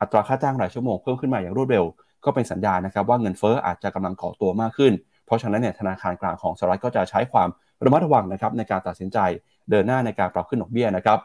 [0.00, 1.84] อัตราค่าจ้างรายชั่วโมงเพิ่มขึ้นมาอย่างรวดเร็ว
[2.24, 4.92] ก็เป็นสัญญาณนะครับว่าเงินเฟ้ออาจจะกำลังก่อตัวมากขึ้น
[5.26, 7.48] เพราะฉะนั้นเนี่ยธนาคารกลางของสหรัฐก็จะใช้ความ
[7.84, 9.18] ระมัดระวังนะครับในการตัดสินใจ
[9.70, 11.18] เดินหน้าในการปรับขึ้นดอกเบี้ยนะครับ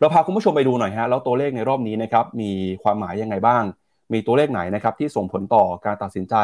[0.00, 2.50] เราพาคุณผู้ชมไปดูหน่อยฮะแล้วตัวเลขในรอบนี้นะครับมี
[2.82, 3.62] ความหมายยังไงบ้าง
[4.12, 6.34] มีตัวเลขไหนนะครับที่ส่งผลต่อการตัดสินใจ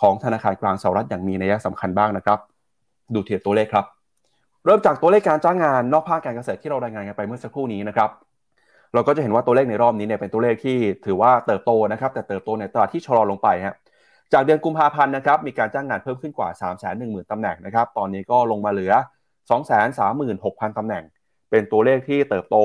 [0.00, 2.38] ของธนาคารกลางสหรัฐอย่างมีนัยสำคัญบ้างนะครับ
[3.14, 3.84] ดูเทียบตัวเลขครับ
[4.64, 8.10] เริ่มจากตัวเลขการจ้างงานนอกภาคการเกษตรที่เรารายงานกันไปเมื่อสักครู่นี้นะครับ
[8.94, 13.74] เราก็จะเห็นว่าตัวเลขในรอบนี้เนี่ยเป็นตัวเลขที่ถือว่าเติบโตนะครับ แต่เติบโตในตลาดที่ชะลอลงไปฮะ
[14.32, 18.92] จากเดือนกุมภาพันธ์นะครับมีการจ้างงานเพิ่มขึ้นกว่า 3 1 0 0 0 0ตำแหน่งนะครับตอนนี้ก็ลงมาเหลือ
[19.80, 21.04] 236,000ตำแหน่ง
[21.50, 22.56] เป็นตัวเลขที่เติบโต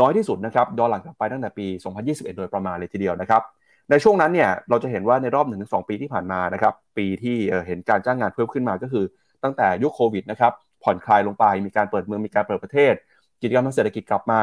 [0.00, 1.66] น้อยที่สุดนะครับย้อนหลังกลับไปตั้งแต่ปี
[2.02, 3.42] 2021 โดยประมาณเลยทีเดียวนะครับ
[3.90, 9.04] ในช่วงนั้นเนี่ยเราจะเห็นว่าในรอบ 1-2 ปีที่ผ่านมานะครับ ปีที่เห็นการจ้างงานเพิ่มขึ้นมาก็คือ
[9.44, 10.52] ตั้งแต่ยุคโควิดนะครับ
[10.84, 12.94] ผ่อนคลายลงไป มีการเปิดเมือง มีการเปิดประเทศ
[13.42, 14.40] กิจกรรมทางเศรษฐกิจกลับมา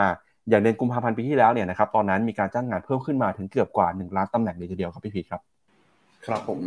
[0.49, 5.54] อย่างเดือนกุมภาพันธ์ปีที่แล้วเนี่ยนะครับ ตอนนั้นมีการจ้างงานเพิ่มขึ้นมาถึงเกือบกว่า 1 ล้านตำแหน่งเลยทีเดียวครับพี่พีครับ
[6.25, 6.61] ครับผม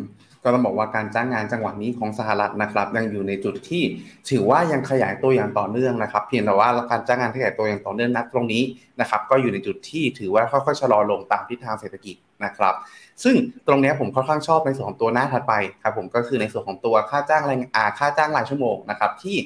[0.44, 3.83] ก็ต้องบอกว่าการจ้างงานจังหวะนี้ของสหรัฐนะครับ ยังอยู่ในจุดที่
[4.31, 8.62] ถือว่ายังขยายตัวอย่างต่อเนื่องนะครับ เพียงแต่ว่าการจ้างงานขยายตัวอย่างต่อเนื่องนัดตรงนี้
[9.01, 12.75] นะครับ ก็อยู่ในจุดที่ถือว่าค่อยๆชะลอลงตามทิศทางเศรษฐกิจนะครับ
[13.25, 13.35] ซึ่ง
[13.66, 19.37] ตรงนี้ผมค่อนข้างชอบในส่วนของตัวหน้าถัดไปครับผมก็คือในส่วนของตัวค่าจ้างแรงอาค่าจ้างรายชั่วโมงนะครับที่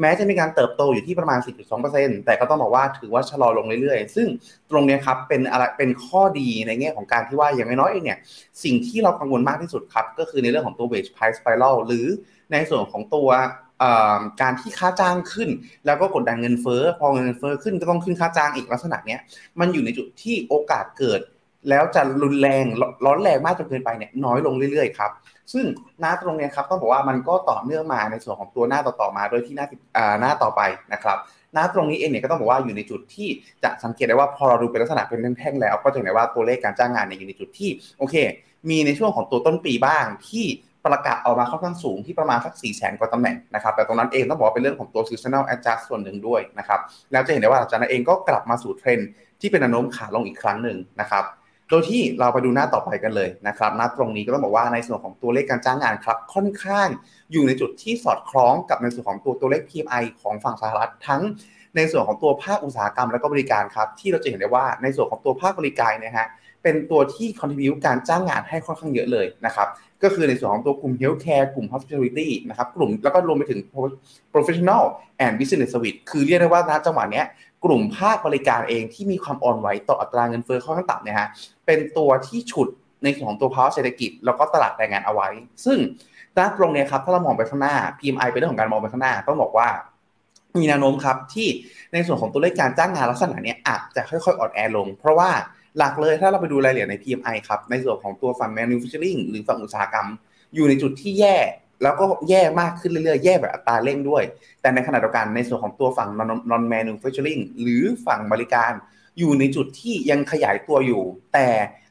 [0.00, 1.38] แม้จะมีการเติบโตอยู่ที่ประมาณ
[1.82, 4.28] 10.2%แต่ก็ต้องบอกว่าถือว่าชะลอลงเรื่อยๆ ซึ่ง
[4.70, 8.18] ตรงนี้ครับเป็นอะไรเป็นข้อดีในแง่ของการที่ว่าอย่างน้อยๆเองเนี่ย
[8.64, 12.06] สิ่งที่เรากังวลมากที่สุดครับ ก็คือในเรื่องของตัว wage price spiral หรือ
[12.52, 13.28] ในส่วนของตัว
[14.42, 15.48] การที่ค่าจ้างขึ้น
[15.86, 19.20] แล้วก็กดดันเงินเฟ้อพอเงินเฟ้อขึ้นก็ต้องขึ้นค่าจ้างอีกลักษณะเนี้ย
[19.60, 21.20] มันอยู่ในจุดที่โอกาสเกิด
[21.70, 22.64] แล้วจะรุนแรง
[23.06, 25.10] ร้อนแรงมากจนเกินไปเนี่ยน้อยลงเรื่อยๆครับ
[25.52, 25.64] ซึ่ง
[26.00, 29.66] หน้าตรงนี้ครับต้องบอกว่ามันก็ต่อเนื่องมาในส่วนของตัวหน้าต่อๆมาโดยที่หน้า
[30.20, 30.60] หน้าต่อไป
[30.92, 31.18] นะครับ
[31.54, 33.28] หน้าตรงนี้เองเนี่ยก็ต้องบอกว่าอยู่ในจุดที่
[33.62, 38.14] จะสังเกตได้ว่าพอเราดูเป็นลักษณะเป็นแท่งๆแล้ว ก็จะเห็นได้ว่าตัวเลขการจ้างงานเนี่ยอยู่ในจุดที่โอเค
[38.70, 40.46] มีในช่วงของตัวต้นปีบ้างที่
[40.86, 46.80] ประกาศออกมาค่อนข้างสูงที่ประมาณสัก4ี่แสนกว่าตำแหน่งนะครับ แต่ตรงนั้นเองต้องบอกว่าเป็นเรื่องของตัว seasonal adjust ส่วนหนึ่งด้วยนะครับ
[47.12, 48.98] แล้วจะเห็นได้ว่าจากนั้นเองก็กลับมาสู่เทรน
[49.40, 51.24] ที่เป็นแนวโน้มขาลงอีกครั้งหนึ่งนะครับ
[51.68, 56.88] โดยที่เราไปดูหน้าต่อไปกันเลยนะครับหน้าตรงนี้ก็ต้องบอกว่าในส่วนของตัวเลขการจ้างงานครับค่อนข้าง
[57.32, 61.22] อยู่ในจุดที่สอดคล้องกับในส่วนของตัวตัวเลข PMI ของฝั่งสหรัฐทั้ง
[61.76, 66.28] ในส่วนของตัวภาคอุตสาหกรรมและก็บริการครับที่เราจะเห็นได้ว่าในส่วนของตัวภาคบริการนะฮะ
[66.62, 69.68] เป็นตัวที่คอนทิบิวการจ้างงานให้ค่อนข้างเยอะเลยนะครับ
[70.02, 73.60] ก็คือในส่วนของตัวกลุ่ม healthcare กลุ่ม hospitality นะครับกลุ่มแล้วก็รวมไปถึง
[74.32, 74.82] professional
[75.24, 77.26] and business service คือเรียกได้ว่าณจังหวะเนี้ย
[77.64, 81.28] กลุ่มภาคบริการเองที่มีความอ่อนไหวต่ออัตราเงินเฟ้อค่อนข้างต่ำเนี่ยฮะ
[81.66, 82.68] เป็นตัวที่ฉุด
[83.04, 85.28] ในส่วนของตัวภาวะเศรษฐกิจ แล้วก็ตลาดแรงงานเอาไว้
[85.64, 85.78] ซึ่ง
[86.38, 89.68] ด้านตรงนี้ครับถ้าเรามองไปข้างหน้า PMI เป็นเรื่องของการมองไปข้างหน้าต้องบอกว่า
[90.58, 91.48] มีแนวโน้มครับที่
[91.92, 95.30] ในส่วนของตัวเลขการจ้างงานลักษณะนี้อาจจะค่อยๆอ่อนแอลง เพราะว่า
[95.78, 100.08] หลักเลยถ้าเราไปดูรายละเอียดใน PMI ครับในส่วนของตัวฝั่ง manufacturing หรือฝั่งอุตสาหกรรม
[100.54, 101.36] อยู่ในจุดที่แย่
[101.82, 104.22] แล้วก็แย่มากขึ้นเรื่อยๆ แย่แบบอัตราเร่งด้วย
[104.60, 106.08] แต่ในขณะเดียวกันในส่วนของตัวฝั่ง
[106.50, 108.72] non manufacturing หรือฝั่งบริการ
[109.18, 111.02] อยู่ในจุดที่ยังขยายตัวอยู่
[111.34, 111.48] แต่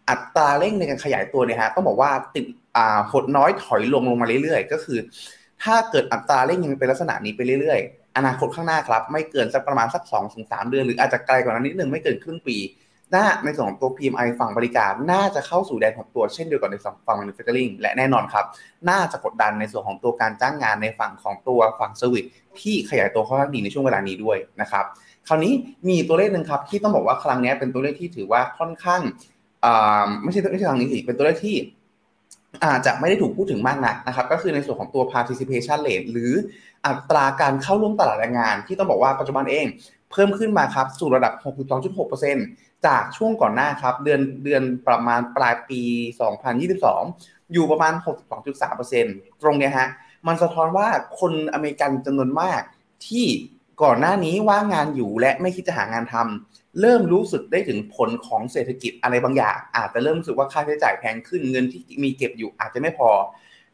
[0.10, 2.46] อัตราเร่งในการขยายตัวเนี่ยฮะต้องบอกว่าติด
[2.78, 5.00] อ่าหดน้อยถอยลงลงมาเรื่อยๆ ก็คือ
[5.64, 10.04] ถ้าเกิดอัตราเร่งยังเป็นลักษณะนี้ไปเรื่อยๆ อนาคตข้างหน้าครับ ไม่เกินสักประมาณสัก
[10.38, 12.58] 2-3 เดือน หรืออาจจะไกลกว่านั้นนิดนึงไม่เกินครึ่งปี
[13.16, 16.76] น่าในส่วนของตัว PMI ฝั่งบริการ น่าจะเข้าสู่แดนของตัวเช่นเดียวกับใน
[17.08, 18.46] ฝั่ง manufacturing และแน่นอนครับ
[18.90, 22.26] น่าจะกดดันในส่วนของตัวการจ้างงานในฝั่งของตัวฝั่ง service
[22.62, 24.86] ที่ขยายตัวค่อนข้างดีในช่วงเวลานี้ด้วยนะครับ
[25.28, 25.54] คราวนี้
[25.90, 29.02] มีตัวเลขหนึ่งครับที่ต้องบอกว่าครั้งนี้เป็นตัวเลขที่ถือว่าค่อนข้าง
[30.24, 31.56] ไม่ใช่ไม่ใช่ครั้งนี้สิเป็นตัวเลขที่
[32.66, 36.32] อาจจะไม่ได้ถูกพูดถึงมากนักนะครับ ก็คือในส่วนของตัว participation rate หรือ
[36.86, 39.66] อัตราการเข้าร่วมตลาดแรงงาน ที่ต้องบอกว่าปัจจุบันเอง
[40.12, 41.34] เพิ่มขึ้นมาครับสู่ระดับ
[42.10, 45.82] 62.6%จากช่วงก่อนหน้าครับ เดือนเดือนประมาณปลายปี
[46.68, 47.94] 2022 อยู่ประมาณ
[48.68, 49.90] 62.3%ตรงเนี้ยฮะ
[50.28, 50.88] มันสะท้อนว่า
[51.20, 52.62] คนอเมริกันจำนวนมาก
[53.08, 53.26] ที่
[53.84, 63.10] ก่อนหน้านี้ว่างงานอยู่และไม่คิดจะหางานทำเริ่มรู้สึกได้ถึงผลของเศรษฐกิจอะไรบางอย่าง อาจจะเริ่มรู้สึกว่าค่าใช้จ่ายแพงขึ้นเงินที่มีเก็บอยู่อาจจะไม่พอ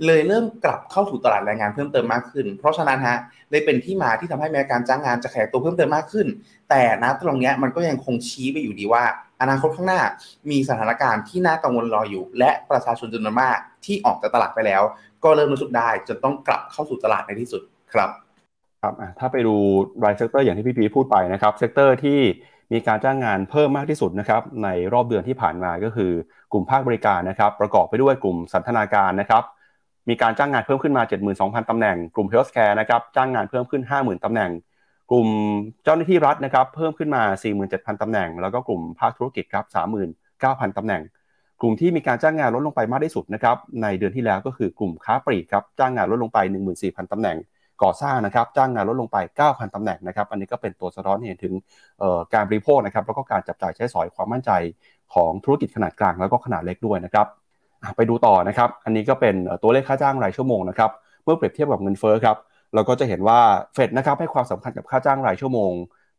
[0.06, 3.18] เลยเริ่มกลับเข้าสู่ตลาดแรงงานเพิ่มเติมมากขึ้น เพราะฉะนั้นฮะ
[3.52, 6.28] เลยเป็นที่มาที่ทำให้แมีการจ้างงานจะแขยตัวเพิ่มเติมมากขึ้น
[6.70, 9.04] แต่นะตรงนี้มันก็ยังคงชี้ไปอยู่ดีว่า
[9.42, 10.02] อนาคตข้างหน้า
[10.52, 14.82] มีสถานการณ์ที่น่ากังวลรออยู่ และประชาชนจำนวนมากที่ออกจากตลาดไปแล้ว
[15.24, 17.62] ก็เริ่มรู้สึกได้จนต้องกลับเข้าสู่ตลาดในที่สุด
[17.94, 18.10] ครับ
[18.82, 19.56] ครับถ้าไปดู
[20.04, 22.20] ราย sector อย่างที่พี่พีพูดไปนะครับ sector ที่
[22.74, 26.12] มีการจ้างงานเพิ่มมากที่สุดนะครับในรอบเดือนที่ผ่านมาก็คือ
[26.54, 29.44] กลุ่มภาคบริการนะครับ ประกอบไปด้วยกลุ่มสันทนาการนะครับ
[30.10, 31.04] มีการจ้างงานเพิ่มขึ้นมา
[31.36, 34.52] 72,000 ตำแหน่ง กลุ่ม healthcare นะครับจ้างงานเพิ่มขึ้น 50,000 ตำแหน่ง
[35.12, 35.28] กลุ่ม
[35.84, 37.24] เจ้าหน้าที่รัฐนะครับเพิ่มขึ้นมา
[37.62, 39.66] 47,000 ตำแหน่ง แล้วก็กลุ่มภาคธุรกิจครับ
[40.22, 41.02] 39,000 ตำแหน่ง
[41.62, 46.39] กลุ่มที่มีการจ้างงานลดลงไปมากที่สุดนะครับในเดือนที่แล้วก็คือกลุ่มค้าปลีกครับจ้างงานลดลงไป
[46.76, 47.38] 14,000 ตำแหน่ง
[47.84, 51.54] ก่อสร้างนะครับจ้างงานลดลงไป 9,000 ตำแหน่งนะครับอันนี้ก็เป็นตัวสะท้อนเห็นถึง
[52.34, 54.52] การบริโภคนะครับแล้วก็การจับจ่ายใช้สอยความมั่นใจ
[55.13, 57.28] ของธุรกิจขนาดกลางแล้วก็ขนาดเล็กด้วยนะครับ
[57.96, 60.91] ไปดูต่อนะครับ อันนี้ก็เป็นตัวเลขค่าจ้างรายชั่วโมงนะครับ
[61.24, 62.38] เมื่อเปรียบเทียบกับเงินเฟ้อครับ
[62.74, 63.39] เราก็จะเห็นว่า
[63.74, 65.72] เฟดนะครับให้ความสำคัญกับค่าจ้างรายชั่วโมง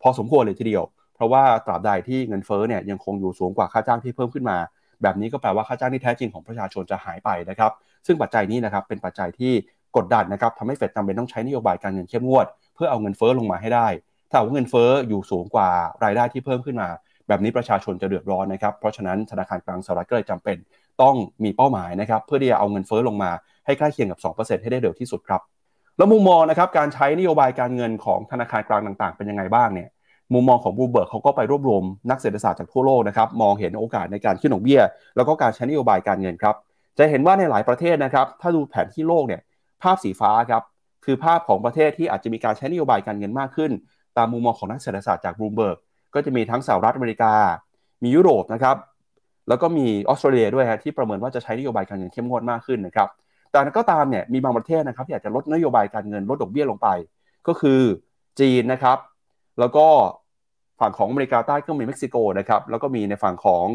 [0.02, 4.56] พอสมควรเลยทีเดียว เพราะว่าตราบใดที่เงินเฟ้อเนี่ยยังคงอยู่สูงกว่าค่าจ้างที่เพิ่มขึ้นมา
[5.02, 7.72] แบบนี้ก็แปลว่าค่าจ้างที่แท้จริงของประชาชนจะหายไปนะครับ
[8.06, 9.52] ซึ่งปัจจัยนี้นะครับเป็นปัจจัยที่
[9.96, 13.88] กดดันนะครับทำให้เฟดจำเป็นต้องใช้นโยบายการเงินเข้มงวด เพื่อเอาเงินเฟ้อลงมาให้ได้
[14.30, 15.68] ถ้าว่าเงินเฟ้ออยู่สูงกว่า
[16.04, 16.88] รายได้ที่เพิ่มขึ้นมา
[17.28, 20.56] แบบนี้ประชาชนจะเดือดร้อนนะครับ เพราะฉะนั้นธนาคารกลางสหรัฐก็เลยจำเป็น
[21.02, 23.30] ต้องมีเป้าหมายนะครับเพื่อที่จะเอาเงินเฟ้อลงมา
[23.66, 25.40] ให้ใกล้เคียงกับ 2%ให้ได้เร็วที่สุดครับ
[25.96, 29.88] แล้วมุมมองนะครับการใช้นโยบายการเงินของธนาคารกลางต่างๆ เป็นยังไงบ้างเนี่ย
[30.34, 34.80] มุมมองของบูเบิร์กเขาก็ไปรวบรวมนักเศรษฐศาสตร์จากทั่วโลกนะครับมองเห็นโอกาสในการขึ้นดอกเบี้ย
[35.16, 36.54] แล้วก็การใช้นโยบายการเงินครับ
[36.98, 39.40] จะเห็นว่าในหลายประเทศนะครับถ้าดูแผนที่โลกเนี่ย
[39.82, 40.62] ภาพสีฟ้าครับ
[41.04, 43.70] คือภาพของประเทศที่อาจจะมีการใช้นโยบายการเงินมากขึ้น
[44.16, 45.78] ตามมุมมองของนักเศรษฐศาสตร์จากบูเบิร์ก
[46.14, 47.34] ก็จะมีทั้งสหรัฐอเมริกา
[48.02, 48.76] มียุโรปนะครับ
[49.48, 53.08] แล้วก็มีออสเตรเลียด้วยฮะที่ประเมินว่าจะใช้นโยบายการเงินเข้มงวดมากขึ้นนะครับ
[53.50, 56.88] แต่ก็ตามเนี่ยมีบางประเทศนะครับที่อาจจะลดนโยบายการเงินลดดอกเบี้ยลงไป
[57.48, 57.80] ก็คือ
[58.40, 58.98] จีนนะครับ
[59.60, 59.86] แล้วก็
[60.80, 63.66] ฝั่งของอเมริกาใต้ก็มีเม็กซิโกนะครับแล้วก็มีในฝั่งของ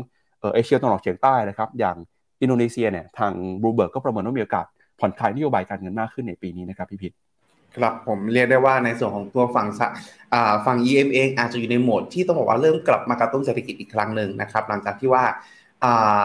[0.54, 1.96] เอเชียตะวันออกเฉียงใต้นะครับอย่าง
[2.42, 4.66] อินโดนีเซียเนี่ยทางบรูเบิร์กก็ประเมินว่ามีโอกาส
[5.00, 7.12] ผ่อนคลายนโยบายการเงินมากขึ้นในปีนี้นะครับพี่พี
[7.78, 9.68] ครับผมเรียกได้ว่าในส่วนของตัวฝั่ง
[10.66, 15.24] ฝั่ง EM เองอาจจะอยู่ในโหมดที่ต้องบอกว่าเริ่มกลับมากระตุ้นเศรษฐกิจอีกครั้งหนึ่งนะครับหลังจากที่ว่า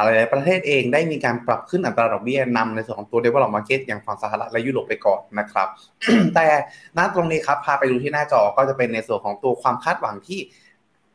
[0.03, 5.69] หลายประเทศเองได้มีการปรับขึ้นอัตราดอกเบี้ยนำในส่วนของตัว develop market อย่างฝั่งสหรัฐและยุโรปไปก่อนนะครับ
[6.35, 6.47] แต่
[6.99, 10.40] ณตรงนี้ครับพาไปดูที่หน้าจอก็จะเป็นในส่วนของตัวความคาดหวังที่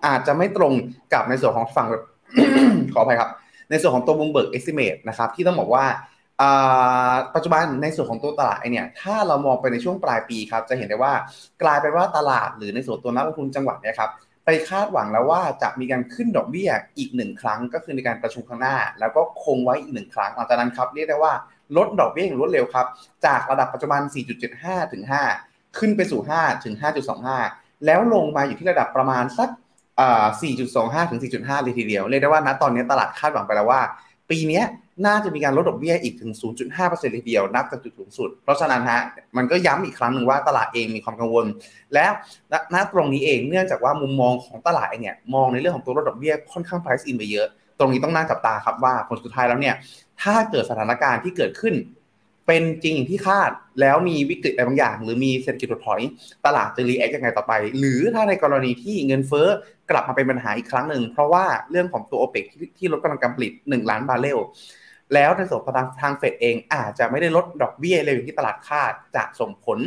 [0.06, 0.74] อาจจะไม่ตรง
[1.14, 1.88] กับในส่วนของฝั่ง
[2.94, 3.30] ขออภัยครับ
[3.70, 5.86] ในส่วนของตัว Bloomberg estimate นะครับที่ต้องบอกว่า
[7.36, 11.14] ปัจจุบันในส่วนของตัวตลาดเนี่ยถ้าเรามองไปในช่วงปลายปีครับจะเห็นได้ว่า
[11.62, 14.10] กลายเป็นว่าตลาดหรือในส่วนตัวนักลงทุนจังหวัดเนี่ยครับ
[14.52, 21.34] ไปคาดหวังแล้วว่าจะมีการขึ้นดอกเบี้ยอีกหนึ่งครั้ง ก็คือในการประชุมครั้งหน้า แล้วก็คงไว้อีกหนึ่งครั้งหลังจากนั้นครับเรียกได้ว่า
[21.78, 22.86] ลดดอกเบี้ยอย่างรวดเร็วครับ
[23.26, 24.02] จากระดับปัจจุบัน
[24.48, 25.04] 4.75 ถึง
[25.40, 26.76] 5 ขึ้นไปสู่ 5 ถึง
[27.30, 29.50] 5.25 แล้วลงมาอยู่ที่ระดับประมาณสัก
[30.50, 33.82] 4.25 ถึง 4.5 เลยทีเดียว เรียกได้ว่าณตอนนี้ตลาดคาดหวังไปแล้วว่า
[34.30, 34.62] ปีนี้
[35.06, 36.32] น่าจะมีการลดดอกเบี้ยอีกถึง
[36.72, 39.02] 0.5%เลยเดียว นับจากจุดสูงสุด เพราะฉะนั้นฮะ
[39.38, 41.46] มันก็ย้ำอีกครั้งหนึ่งว่าตลาดเองมีความกังวล
[41.94, 42.06] และ
[42.74, 47.48] ณตรงนี้เองเนื่องจากว่ามุมมองของตลาดเนี่ย มองในเรื่องของตัวลดดอกเบี้ยค่อนข้าง price in ไปเยอะ
[47.80, 49.76] ตรงนี้ต้องน่าจับตาครับว่าผลสุดท้ายแล้วเนี่ย
[50.22, 51.76] ถ้าเกิดสถานการณ์ที่เกิดขึ้น
[52.48, 56.02] เป็นจริงอย่างที่คาด แล้วมีวิกฤตอะไรบางอย่าง หรือมีเศรษฐกิจถดถอย
[56.46, 59.48] ตลาดจะรีแอคยังไงต่อไป หรือถ้าในกรณีที่เงินเฟ้อ
[59.90, 62.44] กลับมาเป็นปัญหาอีกครั้งหนึ่ง เพราะว่าเรื่องของตัวโอเปก
[62.78, 64.38] ที่ลดกำลังการผลิต 1 ล้านบาร์เรล
[65.14, 69.80] แล้วในส่วนของทางเฟดเองอาจจะไม่ได้ลดดอกเบี้ยเร็วอย่างที่ตลาดคาด จะส่งผล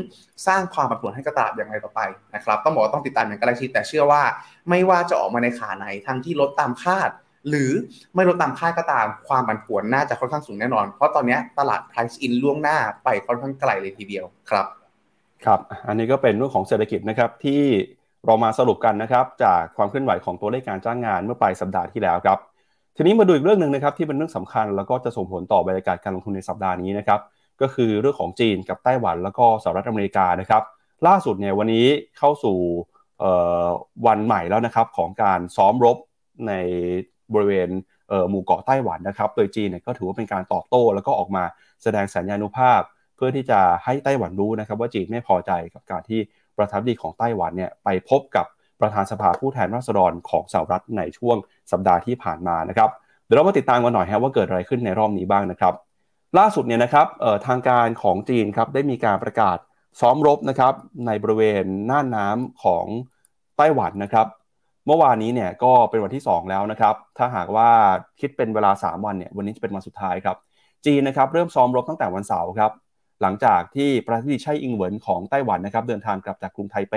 [0.46, 2.00] สร้างความผันผวนให้กับตลาดอย่างไรต่อไป
[2.34, 4.22] นะครับ ต้องบอกว่าต้องติดตามอย่างใกล้ชิดแต่เชื่อว่า
[4.70, 7.10] ไม่ว่าจะออกมาในขาไหนทั้งที่ลดตามคาด
[7.48, 7.70] หรือ
[8.14, 14.66] ไม่ลดตามคาดก็ตามความผันผวนน่าจะค่อนข้างสูงแน่นอน เพราะตอนนี้ตลาด price in ล่วงหน้าไปค่อนข้างไกลเลยทีเดียวครับ
[15.44, 17.62] ครับ อันนี้ก็เป็นเรื่องของเศรษฐกิจนะครับที่
[18.26, 22.38] เรามาสรุปกันนะครับ จากความเคลื่อนไหวของตัวเลขการจ้างงานเมื่อปลายสัปดาห์ที่แล้วครับ
[22.96, 27.20] ทีนี้มาดูอีกเรื่องหนึ่งนะครับที่เป็นเรื่องสำคัญ แล้วก็จะส่งผลต่อบรรยากาศการลงทุนในสัปดาห์นี้นะครับ
[27.60, 30.62] ก็คือเรื่องของจีนกับไต้หวันแล้วก็สหรัฐอเมริกานะครับ
[31.06, 31.86] ล่าสุดเนี่ยวันนี้
[32.18, 32.58] เข้าสู่
[34.06, 35.96] วันใหม่แล้วนะครับของการซ้อมรบ
[36.48, 36.52] ใน
[37.34, 37.68] บริเวณ
[38.30, 41.44] หมู่เกาะไต้หวันนะครับ โดยจีนเนี่ยก็ถือว่าเป็นการตอบโต้ แล้วก็ออกมา
[41.82, 42.80] แสดงสัญญาณุภาพ
[43.16, 46.20] เพื่อที่จะให้ไต้หวันรู้นะครับว่าจีนไม่พอใจกับการที่
[46.56, 48.46] ประธานาธิบดีของไต้หวันเนี่ยไปพบกับ
[48.82, 51.36] ประธานสภาผู้แทนราษฎรของสหรัฐในช่วง
[51.72, 52.90] สัปดาห์ที่ผ่านมานะครับ
[53.24, 55.74] เดี๋ยวเรามาติดตามกันหน่อยฮะว่าเกิดอะไรขึ้นในรอบนี้บ้างนะครับ
[56.38, 57.06] ล่าสุดเนี่ยนะครับ
[57.46, 59.58] ทางการของจีนครับได้มีการประกาศ
[60.00, 60.74] ซ้อมรบนะครับ
[61.06, 62.84] ในบริเวณน่านน้ำของ
[63.56, 64.26] ไต้หวันนะครับ
[64.86, 67.68] เมื่อวานนี้เนี่ยก็เป็นวันที่ 2 แล้วนะครับ ถ้าหากว่า
[68.20, 70.36] คิดเป็นเวลา 3 วันเนี่ยวันนี้จะเป็นวันสุดท้ายครับ
[70.86, 72.72] จีนนะครับเริ่มซ้อมรบตั้งแต่วันเสาร์ครับ
[73.22, 76.94] หลังจากที่ประธานาธิบดีไช่อิงเหวินของไต้หวันนะครับเดินทางกลับจากกรุงไทเป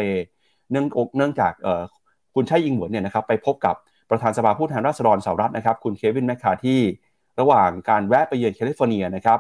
[0.72, 0.86] เนื่อง
[1.18, 1.54] เนื่องจาก
[2.36, 3.76] คุณไช่อิงเหวินเนี่ยนะครับไปพบกับ
[4.10, 6.80] ประธานสภาผู้แทนราษฎรสหรัฐนะครับ คุณเควินแมคคาร์ธี
[7.40, 9.40] ระหว่างการแวะไปเยือนแคลิฟอร์เนียนะครับ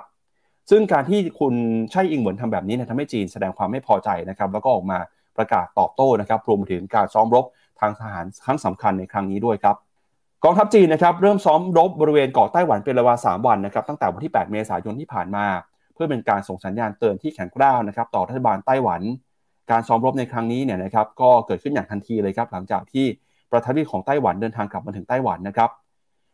[0.69, 1.53] ซึ่งการที่คุณ
[1.91, 4.99] ไช่อิงเหวินทำแบบนี้เนี่ยทำให้จีนแสดงความไม่พอใจนะครับ แล้วก็ออกมา
[5.37, 7.45] ประกาศตอบโต้นะครับ รวมถึงการซ้อมรบ
[7.79, 9.75] ทางทหารครั้งสำคัญในครั้งนี้ด้วยครับ
[10.43, 15.45] กองทัพจีนนะครับเริ่มซ้อมรบบริเวณเกาะไต้หวันเป็นเวลา3วันนะครับตั้งแต่วันที่ 8 เมษายนที่ผ่านมา
[15.93, 19.01] เพื่อเป็นการส่งสัญญาณเตือนที่แข็งกร้าวนะครับต่อรัฐบาลไต้หวัน
[19.71, 23.05] การซ้อมรบในครั้งนี้เนี่ยนะครับก็เกิดขึ้นอย่างทันทีเลยครับหลังจากที่
[23.51, 25.69] ประธานาธิบดีของไต้หวันเดินทางกลับมาถึงไต้หวันนะครับ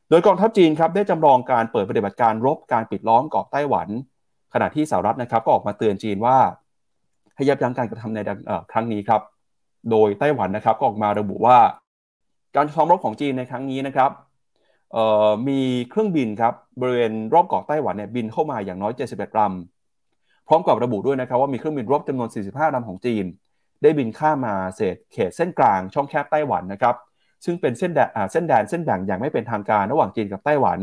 [0.09, 3.87] โดยกองทัพจีนครับได้จำลองการเปิดปฏิบัติการรบการปิดล้อมเกาะไต้หวัน
[4.53, 6.37] ขณะที่สหรัฐนะครับก็ออกมาเตือนจีนว่า
[7.35, 8.19] ให้ยับยั้งการกระทำใน
[8.71, 9.21] ครั้งนี้ครับ
[9.91, 11.57] โดยไต้หวันนะครับก็ออกมาระบุว่า
[12.55, 14.11] การซ้อมรบของจีนในครั้งนี้นะครับ
[15.47, 19.80] มีเครื่องบินครับบริเวณรอบเกาะไต้หวันเนี่ยบินเข้ามาอย่างน้อย 71ลำ
[20.51, 23.25] ร้อมกับระบุด้วยนะครับว่ามีเครื่องบินรบจำนวน 45ลำของจีน
[23.83, 26.95] ได้บินข้ามมาเศษเขตเส้นกลางช่องแคบไต้หวันนะครับ
[27.45, 30.79] ซึ่งเป็นเส้นแดนเส้นแดนเส้นแบ่งอย่างไม่เป็นทางการระหว่างจีนกับไต้หวัน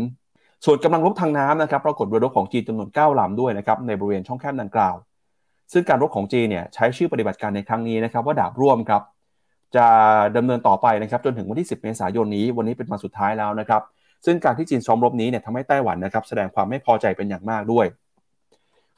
[0.65, 4.97] ส่วนกำลังรบทางน้ำนะครับปรากฏเรือรบของจีนจำนวน9ลำด้วยนะครับในบริเวณช่องแคบดังกล่าว
[5.73, 9.03] ซึ่งการรบของจีนเนี่ยใช้ชื่อปฏิบัติการในครั้งนี้นะครับว่าดาบร่วมครับ
[9.77, 9.87] จะ
[10.37, 13.83] ดำเนินต่อไปนะครับจนถึงวันที่ 10 เมษายนนี้ วันนี้เป็นวันสุดท้ายแล้วนะครับ
[14.27, 17.87] ซึ่งการที่จีนซ้อมรบนี้เนี่ยทำให้ไต้หวันนะครับแสดงความไม่พอใจเป็นอย่างมากด้วย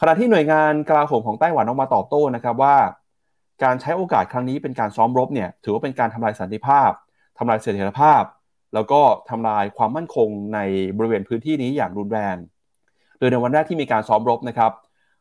[0.01, 2.77] ขณะที่หน่วยงานกลาโหมของไต้หวันออกมาตอบโต้นะครับว่า
[3.65, 6.91] การใช้โอกาสครั้งนี้เป็นการซ้อมรบเนี่ยถือว่าเป็นการทำลายสันติภาพ
[7.39, 8.23] ทำลายเสถียรภาพ
[8.75, 10.59] แล้วก็ทำลายความมั่นคงใน
[10.97, 12.37] บริเวณพื้นที่นี้อย่างรุนแรง
[13.19, 14.73] โดยในวันแรกที่มีการซ้อมรบนะครับ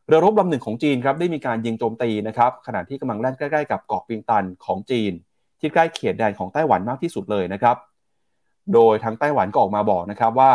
[0.08, 5.12] เรือรบลำหนึ่งของจีนครับได้มีการยิงโจมตีนะครับขณะที่กำลังแล่นใกล้ๆกับเกาะปิงตันของจีน
[5.60, 7.76] ที่ใกล้เขตแดนของไต้หวันมากที่สุดเลยนะครับ
[8.74, 10.52] โดยทางไต้หวันก็ออกมาบอกนะครับว่า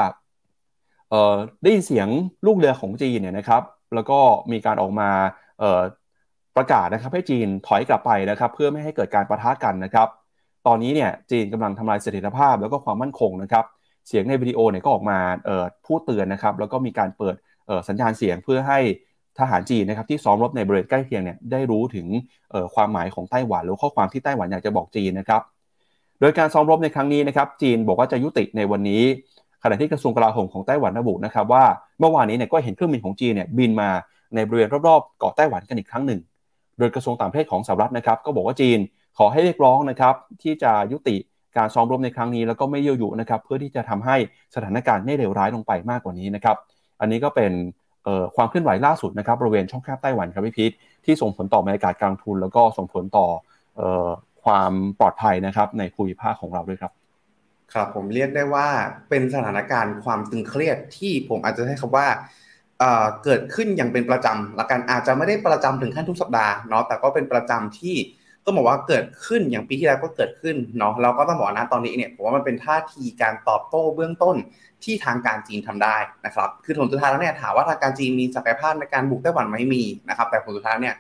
[1.63, 2.09] ได้ยินเสียง
[2.47, 3.63] ลูกเรือของจีนเนี่ยนะครับ
[3.95, 4.19] แล้วก็
[4.53, 5.11] มีการออกมา
[6.57, 10.09] ประกาศนะครับให้จีนถอยกลับไปนะครับ เพื่อไม่ให้เกิดการประทะกันนะครับ
[10.67, 13.65] ตอนนี้เนี่ยจีนกำลังทำลายเสถียรภาพแล้วก็ความมั่นคงนะครับ
[14.09, 15.19] เสียงในวิดีโอเนี่ยก็ออกมา
[15.87, 17.35] พูดเตือนนะครับ แล้วก็มีการเปิด
[17.89, 18.79] สัญญาณเสียงเพื่อให้
[19.39, 22.07] ทหารจีนนะครับที่ซ้อมรบในบริเวณใกล้เคียงเนี่ยได้รู้ถึง
[22.75, 25.43] ความหมายของไต้หวันหรือข้อความที่ไต้หวันอยากจะบอกจีนนะครับ
[26.21, 29.03] โดยการซ้อมรบในครั้งนี้นะครับ จีนบอกว่าจะยุติในวันนี้
[29.65, 31.65] ขณะที่กระทรวงกลาโหมของไต้หวันระบุนะครับว่า
[32.01, 33.91] เมื่อวานนี้เนี่ยก็เห็นเครื่องบินของจีนเนี่ยบินมา
[34.35, 36.21] ในบริเวณรอบๆเกาะไต้หวันกันอีกครั้งหนึ่ง
[36.79, 38.79] โดยกระทรวงต่างประเทศของสหรัฐนะครับก็บอกว่าจีน
[39.19, 41.17] ขอให้เรียกร้องนะครับที่จะยุติ
[41.57, 44.17] การซ้อมรบในครั้งนี้แล้วก็ไม่เย่อยุนะครับเพื่อที่จะทำให้
[44.55, 46.57] สถานการณ์ไม่เลวร้ายลงไปมากกว่านี้นะครับ
[47.01, 47.53] อันนี้ก็เป็น
[48.37, 50.73] ความเคลื่อนไหวล่าสุดนะครับบริเวณช่องแคบไต้หวันครับพี่พีท
[51.05, 53.27] ที่ส่งผลต่อบรรยากาศกลารทุน แล้วก็ส่งผลต่อ
[54.45, 56.93] ความปลอดภัยนะครับในภูมิภาคของเราด้วยครับ
[57.75, 58.69] ครับผมเรียกได้ว่า
[59.09, 62.07] เป็นสถานการณ์ความตึงเครียดที่ผมอาจจะให้คำว่า
[63.25, 67.97] เกิดขึ้นอย่างเป็นประจำละกันอาจจะไม่ได้ประจำถึงขั้นทุกสัปดาห์เนาะแต่ก็เป็นประจำที่
[68.45, 74.37] ก็บอกว่าเกิดขึ้นอย่างปีที่แล้วก็เกิดขึ้นเนาะเราก็ต้องบอกนะตอนนี้เนี่ยผมว่ามันเป็นท่าทีการตอบโต้เบื้องต้น
[74.85, 80.95] ที่ทางการจีนทำได้นะครับคือผลสุดท้ายแล้วเนี่ยถามว่าทางการจีนมีศักยภาพในการบุกไต้หวันไหมมีนะครับแต่ผลสุดท้ายเนี่ย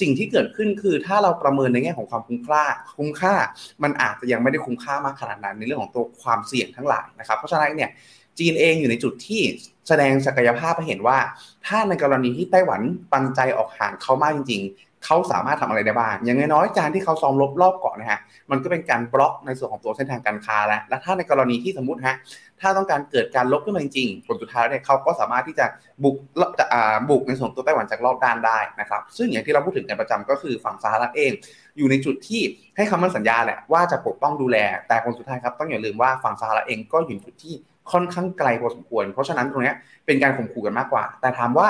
[0.00, 2.64] สิ่งที่เกิดขึ้นคือถ้าเราประเมินในแง่ของความคุ้มค่า
[2.98, 3.34] คุ้มค่า
[3.82, 7.90] มันอาจจะยังไม่ได้คุ้มค่ามากขนาดนั้นในเรื่องของตัวความเสี่ยงทั้งหลายนะครับ เพราะฉะนั้นเนี่ย
[8.38, 9.42] จีนเองอยู่ในจุดที่
[9.88, 11.18] แสดงศักยภาพให้เห็นว่า
[11.66, 12.80] ถ้าในกรณีที่ไต้หวัน
[13.12, 14.62] ปันใจออกห่างเขามากจริง
[15.04, 22.16] เขาสามารถทำอะไรได้บ้าง อย่างน้อยๆ การที่เขาซ้อมรบรอบเกาะนะฮะ มันก็เป็นการบล็อกในส่วนของตัวเส้นทางการค้าแล้ว และถ้าในกรณีที่สมมติฮะ
[22.60, 25.66] ถ้าต้องการเกิดการลบขึ้นมาจริงๆ ผลสุดท้ายเนี่ยเขาก็สามารถที่จะ
[26.04, 26.16] บุก
[26.58, 26.66] จะ
[27.10, 31.32] บุกในส่วนตัวไต้หวันจากรอบด้านได้นะครับ ซึ่งอย่างที่เราพูดถึงกันประจำก็คือฝั่งสหรัฐเอง
[31.78, 32.42] อยู่ในจุดที่
[32.76, 34.56] ให้คำมั่นสัญญาแหละว่าจะปกป้องดูแล
[34.88, 37.54] แต่ผลสุดท้ายครับต้องอย่าลืมว่าฝั่งสหรัฐเองก็อยู่จุดที่
[37.92, 39.74] ค่อนข้างไกลพอสมควร เพราะฉะนั้นตรงนี้
[40.06, 41.68] เป็นการข่มขู่กันมากกว่า แต่ถามว่า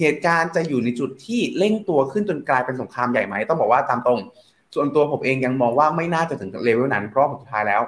[0.00, 4.20] เหตุการณ์จะอยู่ในจุดที่เร่งตัวขึ้นจนกลายเป็นสงครามใหญ่ไหมต้องบอกว่าตามตรง
[4.74, 7.82] ส่วนตัวผมเองยังมองว่าไม่น่าจะถึงเลเวลนั้นเพราะสุดท้ายแล้ว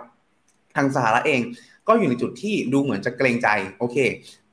[0.77, 1.41] ทางสหรัฐเอง
[1.89, 3.49] ก็อยู่ในจุดที่ดูเหมือนจะเกรงใจ
[3.79, 3.97] โอเค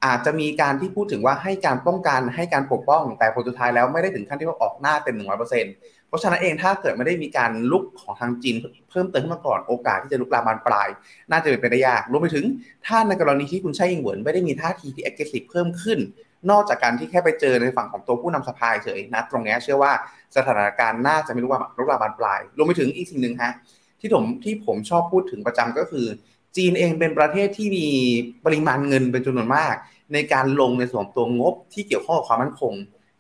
[0.06, 5.74] อาจจะมีการที่พูดถึงว่าให้การป้องกันให้การปกป้อง แต่ผลสุดท้ายแล้วไม่ได้ถึงขั้นที่ว่าออกหน้าเต็มหนึ่งร้อยเปอร์เซ็นต์
[6.08, 8.56] เพราะฉะนั้นเองถ้าเกิดไม่ได้มีการลุกของทางจีน
[8.90, 10.88] เพิ่มเติมขึ้นมาก่อนโอกาสที่จะลุกลามบานปลาย
[11.32, 12.46] น่าจะเป็นไปได้ยากรวมไปถึง
[12.86, 16.00] ถ้าในกรณีที่คุณใช่ยิงเหวินไม่ได้มีท่าทีที่ aggressive เพิ่มขึ้น
[16.50, 19.92] นอกจากการที่แค่ไปเจอในฝั่งของตัวผู้นำสภาเฉยนะตรงนี้เชื่อว่า
[20.36, 23.54] สถานการณ์น่าจะไม่ลุกลาลุกลามบานปลายรวมไปถึงอีกสิ่งหนึ่งฮะ
[24.00, 26.06] ที่ผมที่ผมชอบพูดถึงประจำก็คือ
[26.58, 27.88] จีนเองเป็นประเทศที่มี
[28.46, 29.76] ปริมาณเงินเป็นจำนวนมาก
[30.14, 32.74] ในการลงในส่วนตัวงบที่เกี่ยวข้องกับความมั่นคง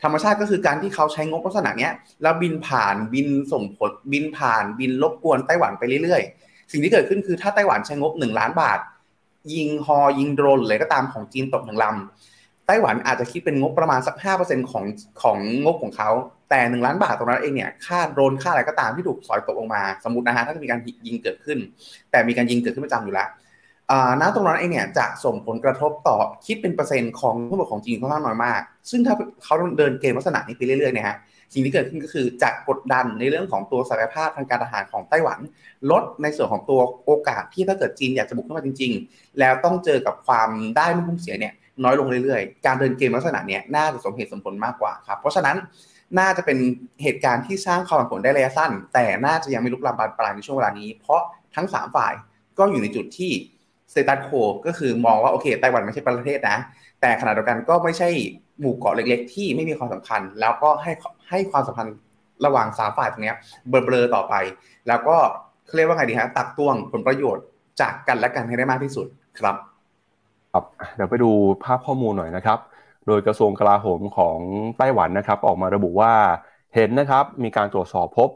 [0.03, 1.89] ธรรมชาติก็คือการที่เขาใช้งบลักษณะนี้
[2.21, 8.79] แล้วบินผ่านบินส่งผลบินผ่านบินรบกวนไต้หวันไปเรื่อยๆ สิ่งที่เกิดขึ้นคือถ้าไต้หวันใช้งบ 1 ล้านบาท
[9.53, 12.38] ยิงฮอยิงโดรนเลยก็ตามของจีนตกหนึ่งลำ
[12.71, 14.86] ไต้หวันอาจจะคิดเป็นงบประมาณสัก 5%ของ
[15.21, 16.10] ของงบของเขา
[16.49, 21.58] แต่หนึ่งล้านบาทตรงนั้นเองเนี่ยค่าโดนค่าอะไรก็ตามที่ถูกสอยตกลงมา สมมตินะฮะถ้ามีการยิงเกิดขึ้น
[22.12, 23.29] แต่มีการยิงเกิดขึ้นประจำอยู่แล้ว
[24.21, 31.17] ณตรงนั้นเองเนี่ยจะส่งผลกระทบต่อคิดเป็นเปอร์เซ็นต์ของทั้งหมดของจีนค่อนข้างน้อยมาก ซึ่งถ้าเขาเดินเกมลักษณะนี้ไปเรื่อยๆเนี่ยฮะ
[31.53, 35.39] สิ่งที่เกิดขึ้นก็คือจะกดดันในเรื่องของตัวศักยภาพทางการทหารของไต้หวัน
[35.91, 41.53] ลดในส่วนของตัวโอกาสที่ถ้าเกิดจีนอยากจะบุกเข้ามาจริง ๆ แล้วต้องเจอกับความได้ไม่คุ้มเสียเนี่ย
[41.84, 45.58] น้อยลงเรื่อยๆ การเดินเกมลักษณะเนี้ยน่าจะสมเหตุสมผลมากกว่าครับ เพราะฉะนั้น
[46.20, 46.58] น่าจะเป็น
[47.04, 51.22] เหตุการณ์ที่สร้างความผลได้ระยะสั้น แต่น่าจะยังไม่ลุกลามบานปลายในช่วงเวลานี้ เพราะ
[51.56, 52.13] ทั้ง 3 ฝ่าย
[52.58, 53.32] ก็อยู่ในจุดที่
[53.92, 54.30] เซตัสโค
[54.65, 56.58] ก็คือมองว่าโอเคไต้หวันไม่ใช่ประเทศนะ
[57.02, 58.10] แต่ขณะเดียวกันก็ไม่ใช่
[58.60, 60.92] หมู่เกาะเล็กๆ ที่ไม่มีความสำคัญ แล้วก็ให้
[61.30, 61.96] ให้ความสัมพันธ์
[62.46, 63.34] ระหว่างสามฝ่ายตรงนี้
[63.70, 64.34] เบลอๆต่อไป
[64.88, 65.18] แล้วก็
[65.65, 67.44] เขาเรียกว่าไงดีฮะตักตวงผลประโยชน์
[67.82, 69.08] จากกันและกันให้ได้มากที่สุด
[69.39, 69.56] ครับ
[70.54, 70.64] ครับ
[70.96, 71.32] เดี๋ยวไปดู
[71.64, 72.60] ภาพข้อมูลหน่อยนะครับ
[73.08, 74.38] โดยกระทรวงกลาโหมของ
[74.78, 76.14] ไต้หวันนะครับ ออกมาระบุว่า
[76.76, 78.30] เห็นนะครับมีการตรวจสอบพบ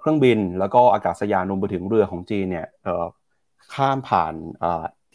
[0.00, 2.66] เครื่องบิน แล้วก็อากาศยานรวมไปถึงเรือของจีนเนี่ย
[3.74, 4.34] ข้ามผ่าน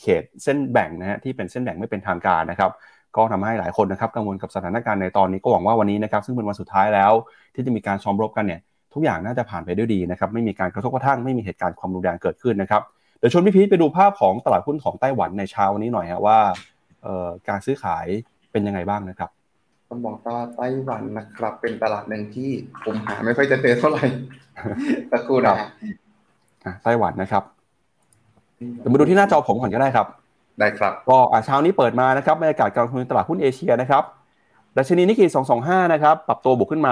[0.02, 2.72] เขตเส้นแบ่งนะฮะที่เป็นเส้นแบ่งไม่เป็นทางการนะครับ
[3.16, 7.12] ก็ทำให้หลายคนนะครับกังวลกับสถานการณ์ในตอนนี้ก็หวังว่าวันนี้นะครับ ซึ่งเป็นวันสุดท้ายแล้ว
[7.56, 8.60] ที่จะมีการซ้อมรบกันเนี่ย
[8.94, 12.82] ทุกอย่างน่าจะผ่านไปด้วยดีนะครับไม่มีการกระทบกระทั่งไม่มีเหตุการณ์ความรุนแรงเกิดขึ้นนะครับ
[13.22, 16.38] เดี๋ยวชวนพี่พีทไปดูภาพของตลาดหุ้นของไต้หวันในเช้าวันนี้หน่อยฮะว่า
[17.50, 18.06] การซื้อขาย
[18.52, 19.30] เป็นยังไงบ้างนะครับ
[19.90, 22.50] ต้องบอกว่าไต้หวันนะครับ เป็นตลาดหนึ่งที่
[22.86, 24.04] ผมหาไม่ค่อยจะเจอเท่าไหร่
[25.12, 25.58] ตะกูนะ
[26.84, 27.44] ไต้หวันนะครับ
[28.78, 30.08] เดี๋ยวมาดูที่หน้าจอผมก่อนก็ได้ครับ
[30.60, 34.04] ได้ครับ ก็เช้านี้เปิดมานะครับบรรยากาศการลงทุนตลาดหุ้นเอเชียนะครับ
[34.78, 35.26] ดัชนีนิกเกิ
[35.60, 36.92] 225 นะครับ ปรับตัวบวกขึ้นมา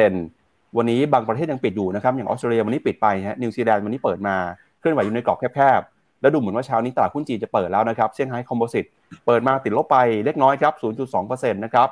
[0.00, 4.36] 0.4%วันนี้บางประเทศยังปิดอยู่นะครับ อย่างออสเตรเลียวันนี้ปิดไปฮะนิวซีแลนด์วันนี้เปิดมา
[4.84, 8.84] เคลื่อนไหวอยู่ในกรอบแคบๆ แล้วดูเหมือนว่าเช้านี้ตลาดหุ้นจีนจะเปิดแล้วนะครับเซี่ยงไฮ้คอมโพสิต
[9.26, 10.72] เปิดมาติดลบไปเล็กน้อยครับ
[11.12, 11.88] 0.2%นะครับ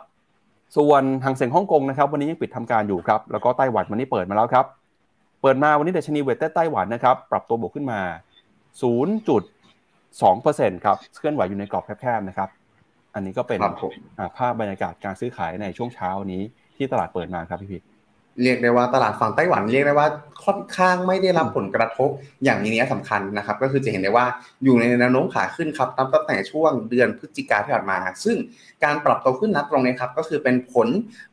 [0.77, 4.67] ส่วนหางเสียงฮ่องกงนะครับวันนี้ยังปิดทำการอยู่ครับ แล้วก็ไต้หวันวันนี้เปิดมาแล้วครับ
[5.43, 8.01] เปิดมาวันนี้ดัชนีเวทไต้หวันนะครับปรับตัวบวกขึ้นมา
[8.81, 12.49] 0.2%ครับ เคลื่อนไหวอยู่ในกรอบแคบๆนะครับ
[13.15, 13.61] อันนี้ก็เป็น
[14.37, 16.43] ภาพบรรยากาศการซื้อขายในช่วงเช้านี้
[16.77, 17.79] ที่ตลาดเปิดมาครับพี่พิ
[18.43, 20.09] เรียกได้ว่าตลาดฝั่งไต้หวันเรียกได้ว่า
[20.45, 22.11] ค่อนข้างไม่ได้รับผลกระทบ
[22.45, 24.27] อย่างนี้นี้สำคัญนะครับ ก็คือจะเห็นได้ว่า
[24.65, 28.37] อยู่ในแนวโน้มขาขึ้นครับตั้งแต่ช่วงเดือนพฤศจิกาที่ผ่านมา ซึ่ง
[28.85, 30.89] การปรับตัวขึ้นนัดตรงนี้ครับก็คือเป็นผล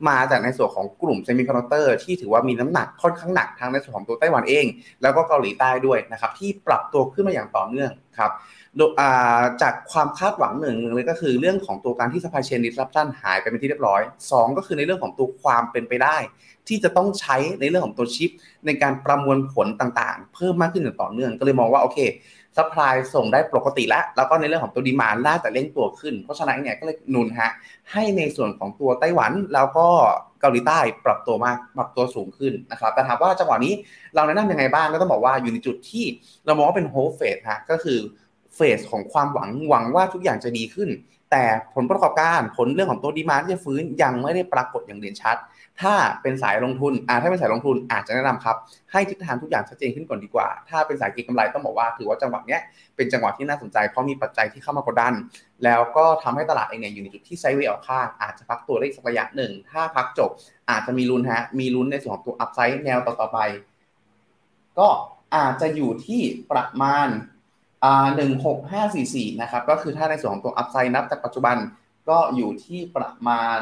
[0.08, 4.66] มาจากในส่วนของกลุ่ม semiconductor ที่ถือว่ามีน้ำหนักค่อนข้างหนักทั้งในส่วนของตัวไต้หวันเอง
[5.02, 8.32] แล้วก็เกาหลีใต้ด้วยนะครับที่ปรับตัวขึ้นมาอย่างต่อเนื่องครับ
[9.62, 16.18] จากความคาดหวังหนึ่งเลยก็คือเรื่องของตัวการที่ supply chain disruption หายไปเป็นที่เรียบร้อย 2 ก็คือในเรื่องของตัวความเป็นไปได้
[16.68, 18.30] ที่จะต้องใช้ในเรื่องของตัวชิป
[18.66, 22.00] ในการประมวลผลต่างๆ เพิ่มมากขึ้นอย่างต่อเนื่องก็เลยมองว่าโอเค
[22.58, 27.52] supply ส่งได้ปกติแล้ว แล้วก็ในเรื่องของตัว demand น่าจะเร่งตัวขึ้น เพราะฉะนั้นเนี่ยก็เลยหนุนฮะ
[27.92, 29.88] ให้ในส่วนของตัวไต้หวันแล้วก็
[30.42, 33.74] เกาหลีใต้ปรับตัวมากปรับตัวสูงขึ้นนะครับแต่ถามว่าจังหวะนี้
[34.16, 36.06] เราแนะนำยังไงบ้างก็ต้องบอกว่าอยู่ในจุดที่
[36.46, 38.00] เรามองว่าเป็น hope phase ฮะก็คือ
[38.60, 40.90] phase ของความหวังหวังว่าทุกอย่างจะดีขึ้น
[41.32, 41.44] แต่
[41.76, 45.38] ผลประกอบการผลเรื่องของตัว demand ที่จะฟื้นยังไม่ได้ปรากฏอย่างเด่นชัด
[45.82, 48.56] ถ้าเป็นสายลงทุนอ่าถ้าเป็นสายลงทุนอาจจะแนะนำครับ
[48.92, 52.62] ให้ทิศทางทุกอย่างชัดเจนขึ้นก่อนดีกว่า ถ้าเป็นสายเก็งกำไรต้องบอกว่าถือว่าจังหวะเนี้ย
[52.96, 55.14] เป็นจังหวะที่น่าสนใจเพราะมีปัจจัยที่เข้ามากดดัน
[55.64, 60.30] แล้วก็ทำให้ตลาดเองเนี่ยอยู่ในจุดที่ sideway ออกข้างอาจจะพักตัวได้สักระยะหนึ่งถ้าพักจบ
[60.70, 63.40] อาจจะมีลุ้นฮะมีลุ้นในส่วนของตัว upside แนวต่อๆไป
[64.80, 64.88] ก็
[65.36, 66.22] อาจจะอยู่ที่
[66.52, 67.08] ประมาณ
[68.16, 71.58] หนึ่งหกห้าสี่สี่นะครับ ก็คือถ้าในส่วนของตัว upside นับจากปัจจุบัน
[72.10, 73.62] ก็อยู่ที่ประมาณ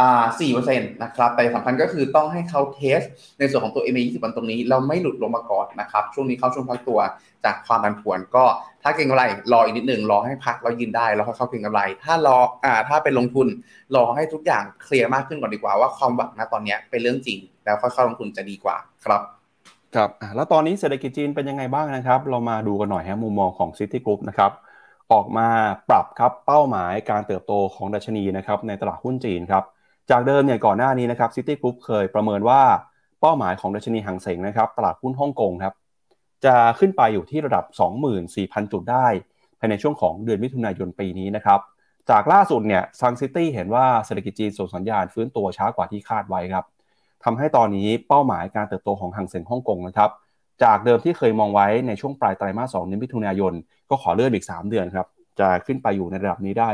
[0.00, 3.00] อ่าสี่เปอร์เซ็นต์นะครับ แต่สำคัญก็คือต้องให้เขาเทส
[3.38, 7.00] ในส่วนของตัว MA 20 วันตรงนี้ เราไม่หลุดลงมาก่อนนะครับ ช่วงนี้เข้าช่วงพักตัว
[7.44, 8.44] จากความผันผวนก็
[8.82, 13.46] ถ้าเก่งกำไรรออีกนิดหนึ่งรอให้พักแล้วยืนได้แล้วค่อยเข้าเก่งกำไร ถ้ารออ่าถ้าเป็นลงทุน
[13.96, 19.22] รอให้ทุกอย่างเคลียร์มากขึ้นก่อนดีกว่าว่าความหวังนะตอนนี้เป็นเรื่องจริง แล้วค่อยเข้าลงทุนจะดีกว่าครับ
[19.96, 24.52] ครับแล้วตอนนี้เศรษฐกิจจีนเป็นยังไงบ้างนะครับ เรามาดูกันหน่อยฮะมุมมองของ City Group นะครับ
[25.12, 25.48] ออกมา
[25.88, 29.64] ปรับครับเป้าหมายการเติบโตของดัชนีนะครับในตลาดหุ้นจีนครับ
[30.10, 32.62] จากเดิมเนี่ยก่อนหน้านี้นะครับ Citigroup เคยประเมินว่า
[33.20, 35.74] เป้าหมายของดัชนีฮั่งเส็งนะครับตลาดหุ้นฮ่องกงครับ
[36.44, 37.64] จะขึ้นไปอยู่ที่ระดับ
[38.18, 39.06] 24,000 จุดได้
[39.58, 41.60] ภายในช่วงของเดือนมิถุนายนปีนี้นะครับ
[42.10, 46.64] จากล่าสุดเนี่ยทาง Citi เห็นว่าเศรษฐกิจจีนส่งสัญญาณฟื้นตัวช้ากว่าที่คาดไว้ครับ
[47.28, 50.10] ทำให้ตอนนี้เป้าหมายการเติบโตของฮั่งเส็งฮ่องกงนะครับ
[50.62, 53.52] จากเดิมที่เคยมองไว้ในช่วงปลายไตรมาสสองเดือนมิถุนายน
[53.90, 55.06] ก็ขอเลื่อนอีก 3 เดือนครับ
[55.38, 56.68] จะขึ้นไปอยู่ในระดับนี้ได้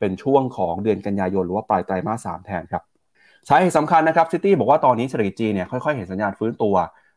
[0.00, 2.82] เป็นช่วงของเดือนกันยายนหรือว่าปลายไตรมาสสามแทนครับ
[3.48, 6.74] สาเหตุสำคัญนะครับซิตี้บอกว่าตอนนี้เศรษฐกิจจีนเนี่ยค่อยๆเห็นสัญญาณฟื้นตัว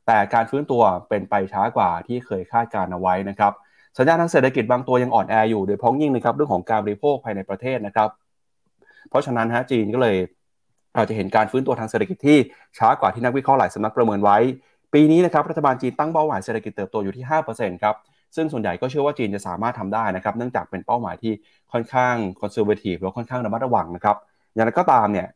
[0.08, 3.54] แต่การฟื้นตัวเป็นไปช้ากว่าที่เคยคาดการเอาไว้นะครับ
[3.98, 8.10] สัญญาณทางเศรษฐกิจบางตัวยังอ่อนแออยู่โดยพ้องยิ่งนะครับเรื่องของการบริโภคภายในประเทศนะครับ
[9.10, 10.18] เพราะฉะนั้นฮะจีนก็เลย
[10.96, 12.38] อาจจะเห็นการฟื้นตัวทางเศรษฐกิจที่
[12.78, 14.38] ช้ากว่าที่นักวิเคราะห์หลายสำนักประเมินไว้
[14.94, 17.96] ปีนี้นะครับรัฐบาลจีนตั้งเป้าหมายเศรษฐกิจเติบโตอยู่ที่ 5%ครับ
[18.36, 21.34] ซึ่งส่วนใหญ่ก็เชื่อว่าจีนจะสามารถทำได้นะครับเนื่องจากเป็นเป้าหมายที่
[21.72, 24.16] ค่อนข้าง conservative แล้วค่อนข้างระมัดระวังนะครับ
[24.54, 25.28] อย่างไรก็ตามเนี่ย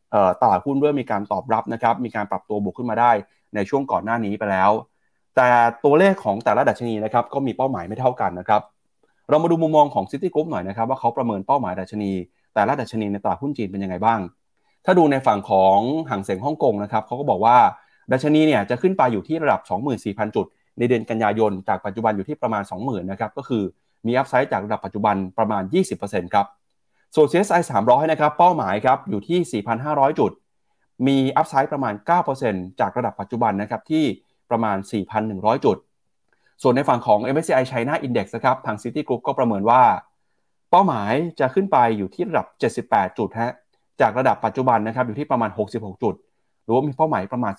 [0.41, 3.11] ตลาดหุ้นเริ่มมีการตอบรับนะครับมีการปรับตัวบวกขึ้นมาได้
[3.55, 4.71] ในช่วงก่อนหน้านี้ไปแล้ว
[5.35, 5.49] แต่
[5.85, 8.61] ตัวเลขของแต่ละดัชนีนะครับก็มีเป้าหมายไม่เท่ากันนะครับ
[9.29, 12.11] เรามาดูมุมมองของ Citigroup หน่อยนะครับว่าเขาประเมินเป้าหมายดัชนี
[12.53, 14.19] แต่ละดัชนีในตลาดหุ้นจีนเป็นยังไงบ้าง
[14.85, 15.77] ถ้าดูในฝั่งของ
[16.09, 17.57] ห่างเสียงฮ่องกงนะครับเขาก็บอกว่า
[18.11, 19.61] ดัชนีเนี่ยจะขึ้นไปอยู่ที่ระดับ
[19.97, 20.45] 24,000 จุด
[20.77, 23.63] ในเดือนกันยายน จากปัจจุบันอยู่ที่ประมาณ 20,000นะครับก็คือ
[24.07, 25.63] มีอัพไซด์จากระดับปัจจุบันประมาณ
[25.97, 26.45] 20%ครับ
[27.15, 30.31] ส่วน CSI 300นะครับเป้าหมายครับอยู่ที่ 4,500 จุด
[31.07, 31.93] มีอัพไซด์ประมาณ
[32.37, 34.03] 9%จากระดับปัจจุบันนะครับที่
[34.49, 34.77] ประมาณ
[35.21, 35.77] 4,100 จุด
[36.61, 39.83] ส่วนในฝั่งของ MSCI China Index นะครับทาง City Group ก็ประเมินว่า
[40.71, 42.47] เป้าหมายจะขึ้นไปอยู่ที่ระดับ
[42.83, 43.53] 78 จุดฮะ
[44.01, 46.15] จากระดับปัจจุบันนะครับอยู่ที่ประมาณ 66 จุด
[46.63, 47.53] หรือว่ามีเป้าหมายประมาณ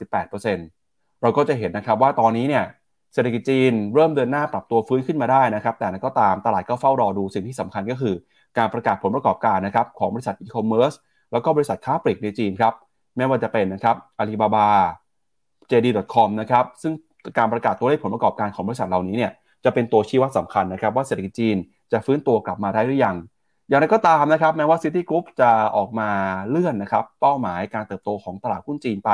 [0.58, 2.64] 18%เราก็จะเห็นนะครับว่าตอนนี้เนี่ย
[3.14, 8.14] เศรษฐกิจจีนเริ่มเดินหน้าปรับตัวฟื้นขึ้นมาได้นะครับ แต่นั้นก็ตามตลาดก็เฝ้ารอดูสิ่งที่สำคัญก็คือ
[8.58, 10.92] การประกาศผลประกอบการนะครับของบริษัทอีคอมเมิร์ซ
[11.32, 12.72] แล้วก็บริษัทค้าปลีกในจีนครับ
[13.16, 14.68] ไม่ว่าจะเป็นนะครับอาลีบาบา
[15.70, 16.92] JD.com นะครับซึ่ง
[17.38, 19.32] การประกาศตัวเลขผลประกอบการของบริษัทเหล่านี้เนี่ย
[19.64, 21.56] จะเป็นตัวชี้วัดสำคัญนะครับว่าเศรษฐกิจจีน
[21.92, 23.16] จะฟื้นตัวกลับมาได้หรือยัง
[23.70, 26.10] อย่างไรก็ตามนะครับแม้ว่า Citigroup จะออกมา
[26.48, 29.10] เลื่อนนะครับเป้าหมายการเติบโตของตลาดหุ้นจีนไป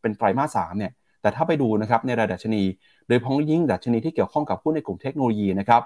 [0.00, 0.92] เป็นไตรมาสสามเนี่ย
[1.22, 2.62] แต่ถ้าไปดูนะครับในรายดัชนี
[3.08, 5.82] โดยเฉพาะอย่างยิ่งดัชนีที่เกี่ยวข้องกับหุ้นในกลุ่มเทคโนโลยีนะครับ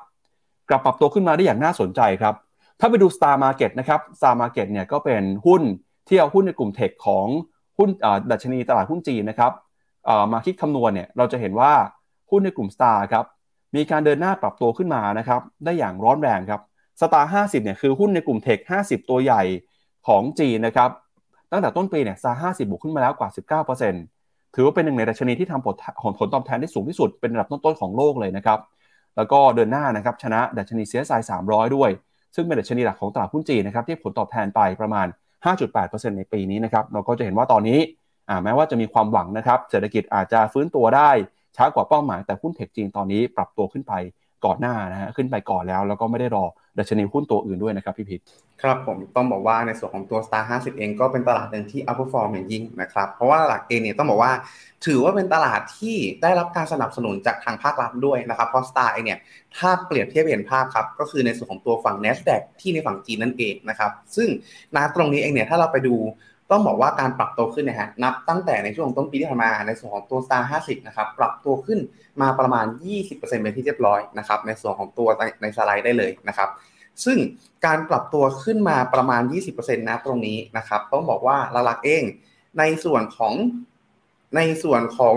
[0.68, 2.34] กลับปรับตัวขึ้นมาได้อย่างน่าสนใจครับ
[2.80, 5.62] ถ้าไปดู Star Market นะครับ Star Market เนี่ยก็เป็นหุ้น
[6.08, 7.26] ที่เอาหุ้นในกลุ่ม tech ของ
[7.78, 7.88] หุ้น
[8.30, 9.52] ดัชนีตลาดหุ้นจีนนะครับ
[10.32, 11.72] มาคิดคำนวณเนี่ยเราจะเห็นว่า
[12.30, 13.24] หุ้นในกลุ่ม Star ครับ
[13.76, 16.60] มีการเดินหน้าปรับตัวขึ้นมานะครับได้อย่างร้อนแรงครับ
[17.00, 19.42] สตาร์ห้าสิบเนี่ยคือหุ้นในกลุ่มเทคห้าสิบตัวใหญ่
[20.08, 20.90] ของจีนนะครับ
[21.52, 24.02] ตั้งแต่ต้นปีเนี่ยซาร์ห้าสิบบวกขึ้นมาแล้วกว่าสิบเก้าเปอร์เซ็นต์
[24.54, 25.74] ถือว่าเป็นหนึ่งในดัชนีที่ทำผล
[26.18, 28.58] ผลตอบแทนได้สูงที่สุดเป็นระดับต้นๆของโลกเลยนะครับ
[29.16, 31.90] แล้วก็เดินหน้านะครับชนะดัชนี CSI 300ด้วย
[32.34, 35.06] ซึ่งเป็นดัชนีหลักของตลาดหุ้นจีนนะครับที่ผลตอบแทนไปประมาณ
[35.62, 37.78] 5.8%ในปีนี้นะครับเราก็จะเห็นว่าตอนนี้
[38.44, 41.10] แม้ว่าจะมีความหวังนะครับเศรษฐกิจอาจจะฟื้นตัวได้
[41.56, 43.92] ช้ากว่าเป้าหมายแต่หุ้นเทคจีนตอนนี้ปรับตัวขึ้นไป
[44.46, 46.44] ก่อนหน้านะฮะขึ้นไปก่อนแล้ว แล้วก็ไม่ได้รอ
[46.78, 48.20] ดัชนีหุ้นตัวอื่นด้วยนะครับพี่พิษ
[48.62, 54.32] ครับผมต้องบอกว่าในส่วนของตัว Star 50 เองก็เป็นตลาดหนึ่งที่ upperform อย่างยิ่งนะครับ เพราะว่าหลักเองเนี่ยต้องบอกว่า
[54.86, 59.18] ถือว่าเป็นตลาดที่ได้รับการสนับสนุนจากทางภาครัฐด้วยนะครับ เพราะ Star เองเนี่ย
[59.56, 64.28] ถ้าเปรียบเทียบเห็นภาพครับ ก็คือในส่วนของตัวฝั่ง NASDAQ ที่ในฝั่งจีนนั่นเองนะครับ ซึ่ง
[64.76, 65.94] นาตรงนี้เองเนี่ยถ้าเราไปดู
[66.52, 71.80] ต้องบอกว่าการปรับตัวขึ้นนะฮะนับตั้งแต่ในช่วงต้นปีที่ผ่านมาในส่วนของตัว Star 50 นะครับปรับตัวขึ้น
[72.20, 72.66] มาประมาณ
[73.04, 75.08] 20%เป็นที่เรียบร้อยนะครับในส่วนของตัว
[75.42, 76.48] ในสไลด์ได้เลยนะครับ
[77.04, 77.18] ซึ่ง
[77.66, 82.02] การปรับตัวขึ้นมาประมาณ 20%นะตรงนี้นะครับต้องบอกว่าหลักๆเอง
[82.58, 83.34] ในส่วนของ
[84.36, 85.16] ในส่วนของ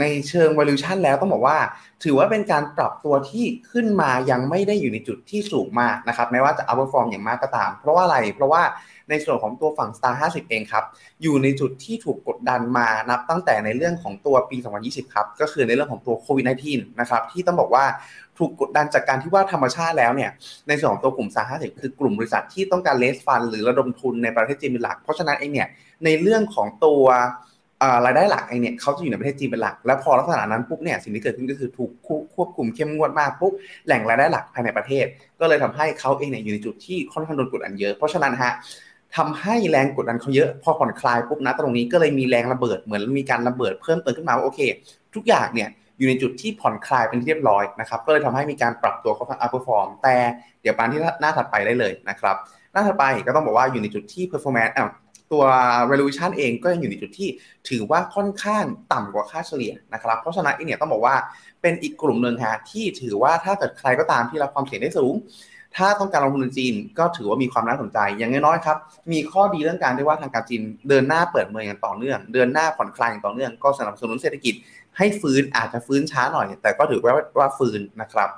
[0.00, 1.58] ในเชิง valuation แล้วต้องบอกว่า
[2.04, 8.62] ถือว่าเป็นการปรับตัวที่ขึ้นมายังไม่ได้อยู่ในจุดที่สูงมากนะครับแม้ว่าจะ outperform อย่างมากก็ตาม เพราะว่าอะไร เพราะว่า
[9.10, 10.84] ในส่วนของตัวฝั่ง Star 50 เองครับ
[11.22, 14.56] อยู่ในจุดที่ถูกกดดันมานับตั้งแต่ในเรื่องของตัวปี
[14.86, 17.84] 2020 ครับ ก็คือในเรื่องของตัวโควิด -19 นะครับ ที่ต้องบอกว่า
[18.38, 20.30] ถูกกดดันจากการที่ว่าธรรมชาติแล้วเนี่ย
[20.68, 25.68] ในส่วนของตัวกลุ่ม Star 50 คือกลุ่มบริษัทที่ต้องการเลสฟันหรือระดมทุนในประเทศจีนเป็นหลัก เพราะฉะนั้นเองเนี่ย
[26.04, 27.04] ในเรื่องของตัว
[28.04, 31.90] รายได้หลักเองเนี่ยเขาจะอยู่ในประเทศจีนเป็นหลัก แล้วพอลักษณะนั้นปุ๊บเนี่ยสิ่งที่เกิดขึ้นก็คือถูก
[32.34, 33.52] ควบคุมเข้มงวดมากปุ๊บ
[33.86, 35.04] แหล่งรายได้หลักภายในประเทศ
[35.40, 38.52] ก็เลยทำให้เขาเองเนี่ยอยู่ในจุดที่ค่อนข้างโดนกดดันเยอะ เพราะฉะนั้นฮะ
[39.16, 44.60] ทำให้แรงกดดันเขาเยอะพอผ่อนคลายปุ๊บนะตรงนี้ก็เลยมีแรงระเบิดเหมือนมีการระเบิดเพิ่มเติมขึ้นมาว่าโอเค
[45.14, 45.68] ทุกอย่างเนี่ย
[45.98, 50.16] อยู่ในจุดที่ผ่อนคลายเป็นเรียบร้อยนะครับก็เลยทำให้มีการปรับตัวเขาทาง outperform แต่
[50.62, 52.36] เดี๋ยวผ่านที่หน้าถัดไปได้เลยนะครับ
[52.72, 54.88] หน้าถัดไปก็ต้องบอกว่าอยู่ในจุดที่ performance อะ
[55.32, 55.44] ตัว
[55.90, 57.28] valuation เองก็ยังอยู่ในจุดที่
[57.68, 61.14] ถือว่าค่อนข้างต่ำกว่าค่าเฉลี่ยนะครับ เพราะฉะนั้นเองเนี่ยต้องบอกว่า
[61.62, 65.14] เป็นอีกกลุ่มหนึ่งฮะที่ถือว่าถ้าเกิดใครก็ตามที่รับความเสี่ยงได้สูง
[65.76, 68.76] ถ้าต้องการลงทุนในจีน ก็ถือว่ามีความน่าสนใจอย่างน้อยๆครับ
[69.12, 74.54] มีข้อดีเรื่องการที่ว่าทางการจีนเดินหน้าเปิดเมืองอย่างต่อเนื่อง เดินหน้าผ่อนคลายอย่างต่อเนื่องก็สนับสนุนเศรษฐกิจ
[74.98, 78.28] ให้ฟื้นอาจจะฟื้นช้าหน่อย แต่ก็ถือว่าว่าฟื้นนะครับ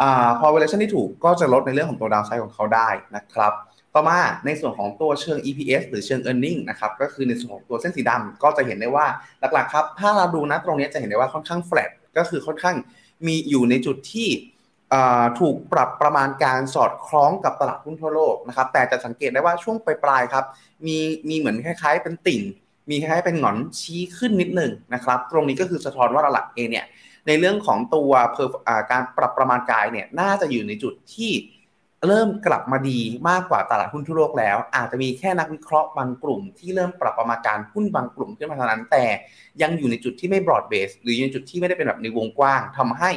[0.00, 0.02] อ
[0.40, 3.52] พอ valuation ที่ถูกก็จะลดในเรื่องของตัวดาวไซด์ของเขาได้นะครับ
[3.96, 9.06] ต่อมาในส่วนของตัวเชิง EPS หรือเชิง e a r n i n g นะครับก็คือในส่วนของตัวเส้นสีดำก็จะเห็นได้ว่า
[9.54, 12.76] หลักๆครับถ้าเราดูนะตรงนี้จะเห็นได้ว่าค่อนข้าง flat ก็คือค่อนข้าง
[13.26, 14.28] มีอยู่ในจุดที่
[15.40, 20.44] ถูกปรับประมาณการสอดคล้องกับตลาดหุ้นทั่วโลกนะครับแต่จะสังเกตได้ว่าช่วงปลายๆครับ
[20.86, 20.96] มี
[21.28, 22.40] มีเหมือนคล้าย ๆ เป็นติ่ง
[22.90, 26.86] มีคล้ายๆเป็นหงอนชี้ขึ้นนิดหนึ่งนะครับตรงนี้ก็คือสะท้อนว่าหลักเองเนี่ย
[27.26, 28.10] ในเรื่องของตัว
[28.90, 31.32] การปรับประมาณกายเนี่ยน่าจะอยู่ในจุดที่
[32.06, 39.04] เริ่มกลับมาดีมากกว่าตลาดหุ้นทั่วโลกแล้ว อาจจะมีแค่นักวิเคราะห์บางกลุ่ม ที่เริ่มปรับประมาณการหุ้นบางกลุ่มขึ้นมาเท่านั้นแต่
[39.62, 43.10] ยังอยู่ในจุดที่ไม่บรอดเบสหรือยู่ในจุดที่ไม่ได้เป็นแบบในวงกว้างทำให้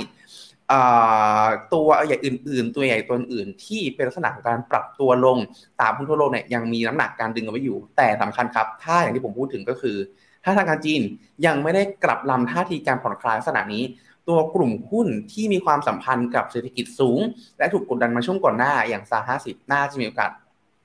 [1.74, 5.38] ตัวใหญ่อื่น ๆ ตัวใหญ่ตัวอื่นที่เป็นลักษณะของการปรับตัวลง
[5.82, 9.98] ตามหุ้นทั่วโลกเนี่ยยังมีน้ำหนักการดึงเอาไว้อยู่ แต่สำคัญครับ ถ้าอย่างที่ผมพูดถึงก็คือ
[10.44, 11.02] ถ้าทางการจีน
[11.46, 13.84] ยังไม่ได้กลับลำท่าทีการผ่อนคลายลักษณะนี้
[14.30, 17.20] ตัวกลุ่มหุ้นที่มีความสัมพันธ์กับเศรษฐกิจสูง
[17.58, 20.32] และถูกกดดันมาช่วงก่อนหน้าอย่างซาห้าสิบน่าจะมีโอกาส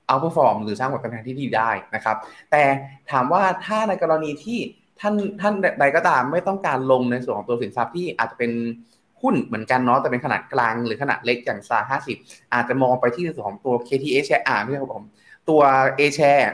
[0.06, 2.16] เอาพอฟอร์มหรือสร้างผลกำไรที่ดีได้นะครับ
[2.50, 2.62] แต่
[3.10, 4.58] ถามว่าถ้าในกรณีที่
[5.00, 8.52] ท่านท่านใดก็ตามไม่ต้องการลงในส่วนของตัวสินทรัพย์ที่อาจจะเป็น
[9.22, 12.16] หุ้นเหมือนกันเนาะแต่เป็นขนาดกลางหรือขนาดเล็กอย่างซาห้าสิบ
[12.54, 15.04] อาจจะมองไปที่ในส่วนของตัว KTA share อ่าไม่ใช่ครับผม
[15.48, 15.62] ตัว
[15.98, 16.46] A share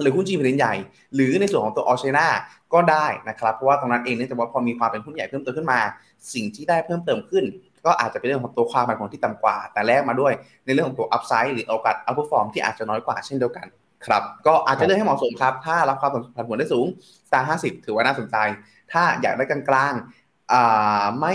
[0.00, 0.74] หรือหุ้นจีนเป็นใหญ่
[1.14, 2.26] หรือในส่วนของตัว All China
[2.74, 5.80] ก็ได้นะครับเพราะว่าตรงนั้นเองเนื่องจากว่าพอมีความเป็นหุ้นใหญ่เพิ่มเติมขึ้นมา
[6.34, 7.44] สิ่งที่ได้เพิ่มเติมขึ้น
[7.86, 10.32] ก็อาจจะเป็นเรื่องของตัวความผันผวนที่ต่ำกว่า แต่แลกมาด้วย
[10.64, 13.66] ในเรื่องของตัว upside หรือโอกาส outperform ที่อาจจะน้อยกว่าเช่นเดียวกัน
[14.06, 16.86] ครับก็อาจจะเลือกให้เหมาะสมครับ ถ้ารับความผันผวนได้สูง
[17.28, 18.36] STAR ห้าสิบถือว่าน่าสนใจ
[18.92, 21.34] ถ้าอยากได้กลางๆไม่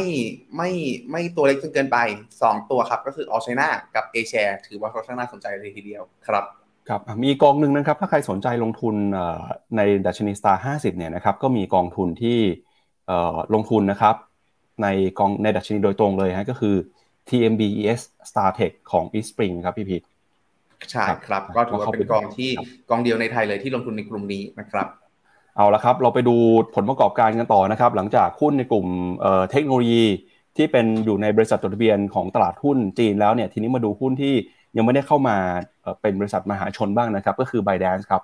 [0.58, 0.72] ไม่
[1.12, 1.98] ไม่ตัวเล็กจนเกินไป
[2.36, 6.46] 2 ตัวครับ ก็คือ All China กับ A-Share ถือว่าค่อนข้างน่าสนใจเลยทีเดียวครับ
[6.90, 8.96] ครับมีกองหนึ่งนะครับ ถ้าใครสนใจลงทุน
[9.78, 12.40] ในดัชนีสตาร์ห้าสิบเนี่ยนะครับก็มีกองทุนที่
[13.54, 14.16] ลงทุนนะครับ
[14.84, 14.88] ใน
[15.20, 16.76] กองในดัชนีโดยตรงเลยฮะก็คือ
[17.30, 20.02] TMBES Star Tech ของ East Spring ครับพี่พิษ
[20.92, 22.52] ใช่ครับ ก็ถือว่าเป็นกองที่
[22.90, 24.88] กองเดียวในไทยเลยที่ลงทุนในกลุ่มนี้นะครับ
[25.56, 26.36] เอาละครับ เราไปดู
[26.76, 28.88] ผลประกอบการกันต่อนะครับ หลังจากหุ้นในกลุ่ม
[29.52, 30.04] เทคโนโลยี
[30.58, 34.34] ที่เป็นอยู่ในบริษัทจดทะเบียนของตลาดหุ้นจีนแล้วเนี่ยทีนี้มาดูหุ้นที่
[34.78, 35.38] ยังไม่ได้เข้ามา
[36.02, 38.22] เป็นบริษัทมหาชนบ้างนะครับ ก็คือ ByteDance ครับ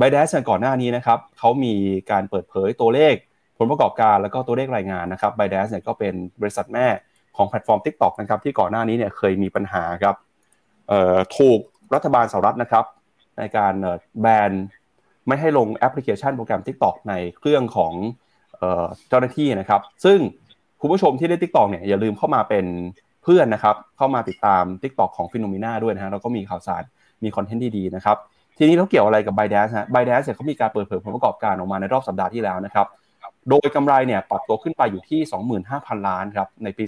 [0.00, 1.74] b y d a n c e ก่อนหน้านี้นะครับเขามี
[2.10, 3.14] การเปิดเผยตัวเลข
[3.58, 6.86] ผลประกอบการแล้วก็ตัวเลขรายงานนะครับ b y d a n c e เนี่ยก็เป็นบริษัทแม่
[7.36, 10.16] ของแพลตฟอร์ม TikTok นะครับที่ก่อนหน้านี้เนี่ยเคยมีปัญหาครับ
[11.36, 11.60] ถูก
[11.94, 12.84] รัฐบาลสหรัฐนะครับ
[13.38, 13.74] ในการ
[14.20, 14.52] แบน
[15.28, 17.92] ไม่ให้ลงแอปพลิเคชันโปรแกรม TikTok ในเครื่องของ
[19.08, 20.18] เจ้าหน้าที่นะครับ ซึ่ง
[20.80, 22.66] คุณผู้ชมที่ได้ TikTok เนี่ยอย่าลืมเข้ามาเป็น
[23.24, 26.82] เพื่อนนะครับ เข้ามาติดตาม TikTok ของฟิโนมิน่าด้วยนะฮะแล้วก็มีข่าวสาร
[27.24, 28.16] มีคอนเทนต์ดีๆนะครับ
[28.58, 30.24] ทีนี้เราเกี่ยวอะไรกับ b y d a n c e ฮะ b y d a n c e
[30.24, 32.86] เนี่ยเขามีการเปิดเผยผลประกอบการออกมาในรอบสัปดาห์ที่แล้วนะครับ
[33.50, 35.20] โดยกำไรเนี่ยปรับตัวขึ้นไปอยู่ที่
[35.64, 36.84] 25,000 ล้านครับในปี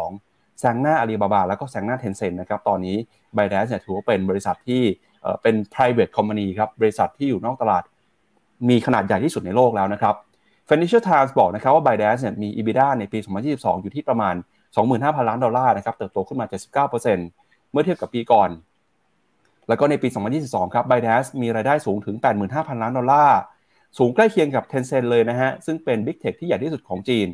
[0.00, 2.96] 2022 แซงหน้าอาลีบาบาแล้วก็แซงหน้าเทนเซ็นนะครับตอนนี้
[3.36, 4.82] b y d a n c e เนี่ยถือว่าเป็นบริษัทที่
[5.42, 7.82] เป็น private company ครับบริษัทที่อยู่นอกตลาด
[8.68, 10.14] มีขนาดใหญ่ที่สุดในโลกแล้วนะครับ
[10.68, 13.18] Financial Times บอกนะครับว่า b y d a n c e เนี่ยมี EBITDA ในปี
[13.50, 14.34] 2022 อยู่ที่ประมาณ
[14.82, 16.46] 25,000 ล้านดอลลาร์นะครับเติบโตขึ้นมา
[16.88, 18.48] 79%เมื่อเทียบกับปีก่อน
[19.68, 20.08] แล้วก็ในปี
[20.42, 22.16] 2022 ครับ b y d a n c e มีรายได้สูงถึง
[22.48, 23.38] 85,000 ล้านดอลลาร์
[23.98, 27.28] สูงใกล้เคียงกับ Tencent เลยนะฮะ ซึ่งเป็น Big Tech ที่ใหญ่ที่สุดของจีน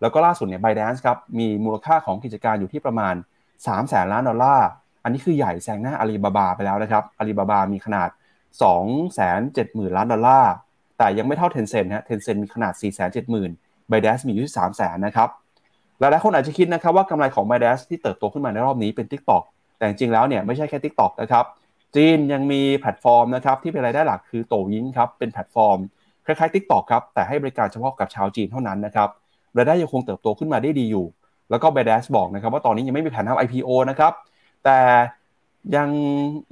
[0.00, 3.14] แล้วก็ล่าสุดเนี่ย ByteDance ครับ มีมูลค่าของกิจการอยู่ที่ประมาณ
[3.56, 4.68] 3แสนล้านดอลลาร์
[5.02, 8.08] อันนี้คือใหญ่แซงหน้าอาลีบาบาไปแล้วนะครับอาลีบาบามีขนาด
[8.60, 10.52] 2 7 0 0 0 0 ล้านดอลลาร์
[10.98, 14.12] แต่ยังไม่เท่า Tencent ฮะ Tencent มีขนาด 4 7 0 0 0 0 b y d a
[14.12, 15.28] n c e มีอยู่ที่3แสนนะครับ
[15.98, 19.42] หลายๆคนอาจจะคิดนะครับว่ากำไรของ b y d a n c e ที่เติบโตขึ้นมาในรอบนี้เป็น TikTok
[19.80, 21.44] แต่จริงแล้วเนี่ยไม่ใช่แค่ TikTok นะครับ
[21.96, 25.78] จีนยังมีแพลตฟอร์มนะครับที่เป็นรายได้หลักคือโตยิงครับเป็นแพลตฟอร์ม
[26.24, 29.08] คล้ายๆ TikTok ครับแต่ให้บริการเฉพาะกับชาวจีนเท่านั้นนะครับ
[29.56, 31.06] รายได้ยังคงเติบโตขึ้นมาได้ดีอยู่
[31.50, 34.12] แล้วก็ b y d a n c e บอกนะครับว่าตอนนี้ยังไม่มีแผนทำ IPO นะครับ
[34.64, 34.78] แต่
[35.76, 35.88] ยัง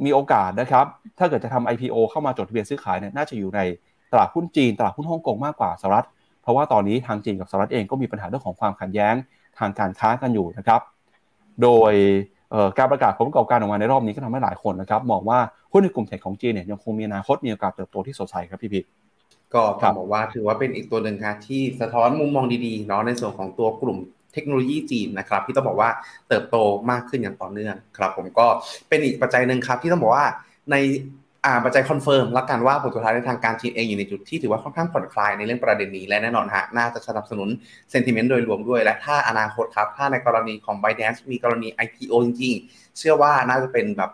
[0.04, 0.86] มีโอกาสนะครับ
[1.18, 3.60] ถ้าเกิดจะทำ IPO เข้ามาจดทะเบียนซื้อขายเนี่ยน่าจะอยู่ใน
[4.12, 6.06] ตลาดหุ้นจีน ตลาดหุ้นฮ่องกงมากกว่าสหรัฐ
[6.42, 9.14] เพราะว่าตอนนี้ทางจีนกับสหรัฐเองก็มีปัญหาเรื่องของความขัดแย้ง
[9.58, 10.80] ทางการค้ากันอยู่นะครับ
[11.62, 11.92] โดย
[12.78, 15.38] การประกาศผลประกอบการออกมาในรอบนี้ก็ทำให้หลายคนนะครับมองว่า
[15.72, 18.80] หุ้นในกลุ่มเทคของจีนเนี่ยยังคงมีอนาคตมีโอกาสเติบโตที่สดใสครับพี่พิ
[19.54, 23.98] ก็ต้องบอกว่าถือว่าเป็นอีกตัวหนึ่งครับที่สะท้อนมุมมองดีๆเนาะในส่วนของตัวกลุ่ม
[24.32, 25.90] เทคโนโลยีจีนนะครับที่ต้องบอกว่า
[26.28, 26.56] เติบโต
[26.90, 28.46] มากขึ้นอย่างต่อเนื่องครับ ผมก็
[28.88, 30.26] เป็นอีกปัจจัยหนึ่งครับที่ต้องบอกว่า
[30.70, 30.96] ในอ่า
[31.64, 37.48] ปัจจัย confirm แล้วกันว่าผลสุดท้ายในทางการจีนเองอยู่ในจุดที่ถือว่าค่อนข้างผ่อนคลายในเรื่องประเด็นนี้และแน่นอนฮะน่าจะสนับสนุน
[37.90, 44.10] sentiment โดยรวมด้วย และถ้าอนาคตครับ ถ้าในกรณีของ ByteDance มีกรณี IPO จริงๆ เชื่อว่าน่าจะเป็นแบบ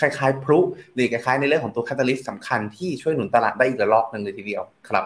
[0.00, 0.58] คล้ายๆพลุ
[0.94, 5.04] หรือคล้ายๆในเรื่องของตัว catalyst สำคัญที่ช่วยหนุนตลาดได้อีกระลอกหนึ่งเลยทีเดียวครับ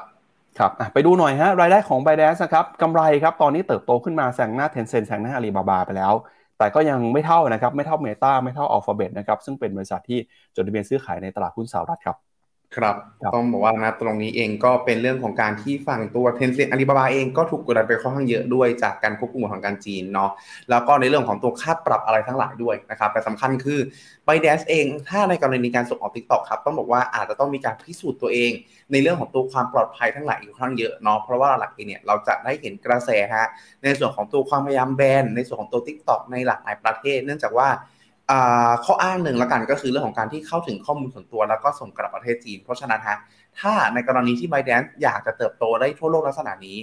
[0.59, 6.13] ครับไปดูหน่อยฮะรายได้ของ b บ d a n c e นะครับกำไรครับตอนนี้เติบโตขึ้นมาแซงหน้า Tencent แซงหน้า Alibaba ไปแล้ว
[6.63, 10.19] แต่ก็ยังไม่เท่านะครับ ไม่เท่าเมตาไม่เท่าอัลฟาเบตนะครับ ซึ่งเป็นบริษัทที่
[10.55, 12.32] จดทะเบียนซื้อขายในตลาดหุ้นสหรัฐครับ
[12.77, 12.97] ครับ
[13.35, 20.31] ต้องบอกว่านะตรงนี้เองก็เป็นเรื่องของการที่ฝั่งตัวเทนเซ็นอาลีบาบาเองก็ถูกกดดันไปค่อนข้างเยอะด้วยจากการควบคุมของการจีนเนาะ
[20.71, 23.81] แล้วก็ในเรื่องของตัวค่าปรับอะไรทั้งหลายด้วยนะครับแต่สำคัญคือ
[24.27, 28.51] ไบแดนเอง ถ้าในกรณีการส่งออกทิกตอกครับต้องบอกว่าอาจจะต้องมีการพิสูจน์ตัวเอง
[28.93, 33.47] ในเรื่องของตัวความปลอดภัยทั้งหลายอยู่ค่อนข้างเยอะเนาะเพราะว่าหลักเองเนี่ยเราจะได้เห็นกระแสฮะ
[33.83, 37.69] ในส่วนของตัวความพยายามแบนในส่วนของตัวทิกตอกในหลากหลายประเทศ เนื่องจากว่า
[38.85, 43.17] ข้ออ้างหนึ่งละกันก็คือเรื่องของการที่เข้าถึงข้อมูลส่วนตัว แล้วก็ส่งกลับประเทศจีน เพราะฉะนั้นฮะ
[43.61, 46.79] ถ้าในกรณีที่ b บ d a n c e อยากจะเติบโตได้ทั่วโลกลักษณะนี้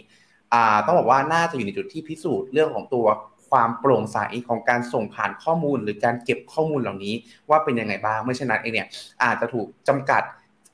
[0.85, 3.05] ต้องบอกว่าน่าจะอยู่ในจุดที่พิสูจน์เรื่องของตัว
[3.49, 4.17] ความโปร่งใส
[4.47, 7.13] ของการส่งผ่านข้อมูล หรือการเก็บข้อมูลเหล่านี้
[7.49, 8.87] ว่าเป็นยังไงบ้างไม่เช่นนั้นเองเนี่ย
[9.23, 10.23] อาจจะถูกจำกัด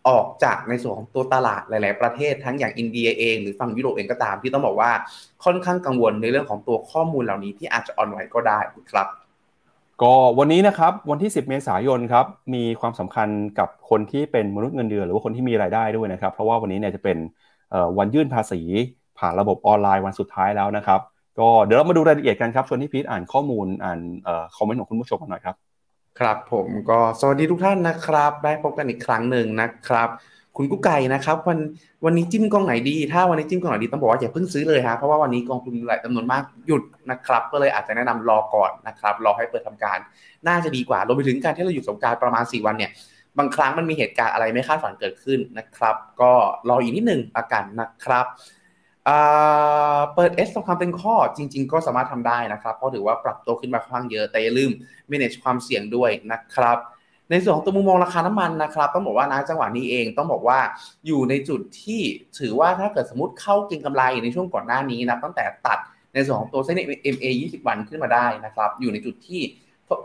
[0.08, 4.92] ออกจากในส่วนของตัวตลาดหลาย ๆ ประเทศ ทั้งอย่างอินเดียเองหรือฝั่งยุโรปเองก็ตามที่ต้องบอกว่า
[5.44, 8.60] ค่อนข้างกังวลในเรื่องของตัวข้อมูลเหล่านี้ที่อาจจะอ่อนไหวก็ได้
[8.92, 9.08] ครับ
[10.04, 13.30] ก็วันนี้นะครับวันที่ 10 เมษายนครับมีความสำคัญ
[13.60, 17.18] กับคนที่เป็นมนุษย์เงินเดือน หรือว่าคนที่มีรายได้ด้วยนะครับ เพราะว่าวันนี้เนี่ยจะเป็น
[17.98, 18.62] วันยื่นภาษี
[19.18, 21.00] ผ่านระบบออนไลน์วันสุดท้ายแล้วนะครับ
[21.40, 24.00] ก็เดี๋ยวเรามาดูรายละเอียดกันครับชวนที่พีทอ่านข้อมูลอ่าน
[24.56, 25.56] คอมเมนต์ของคุณผู้ชมกันหน่อยครับ
[26.20, 30.10] ครับผมก็สวัสดีทุกท่านนะครับ ได้พบกันอีกครั้งหนึ่งนะครับ
[30.58, 31.60] คุณกุ๊กไก่นะครับวัน
[32.06, 39.98] วันนี้จิ้มกองไหนดี ถ้าวันนี้จิ้มกองไหนดีต้องบอกว่าอย่าเพิ่งซื้อเลยฮะเพราะว่าวันนี้กองทุนหลายจำนวนมากหยุดนะครับ ก็เลยอาจจะแนะนำรอก่อนนะครับรอให้เปิดทำการ
[40.48, 42.92] น่าจะดีกว่ารวมไปถึงการที่เราอยู่สงการประมาณ 4 วันเนี่ย
[43.38, 46.32] บางครั้งมันมีเหตุการณ์อะไรไม่คาดฝันเกิดขึ้นนะครับ ก็
[46.70, 48.26] รออีกนิดหนึ่งอากันนะครับ
[50.16, 54.72] เปิด S องคำเป็นข้อจริง ๆ ก็สามารถทำได้นะครับ เพราะถือว่าปรับตัวขึ้นมาค่อนข้างเยอะแต่อย่าลืม
[55.12, 56.78] manage ความเสี่ยงด้วยนะครับ
[57.32, 60.60] ในส่วนของตัวมุมมองราคาน้ำมันนะครับ ต้องบอกว่านะจังหวะนี้เองต้องบอกว่า
[61.08, 62.02] อยู่ในจุดที่
[62.40, 65.80] ถือว่าถ้าเกิดสมมติเข้าเก็งกำไรในช่วงก่อนหน้านี้นะตั้งแต่ตัด
[66.14, 66.82] ในส่วนของตัวเส้น
[67.16, 69.42] MA 20 วันขึ้นมาได้นะครับ อยู่ในจุดที่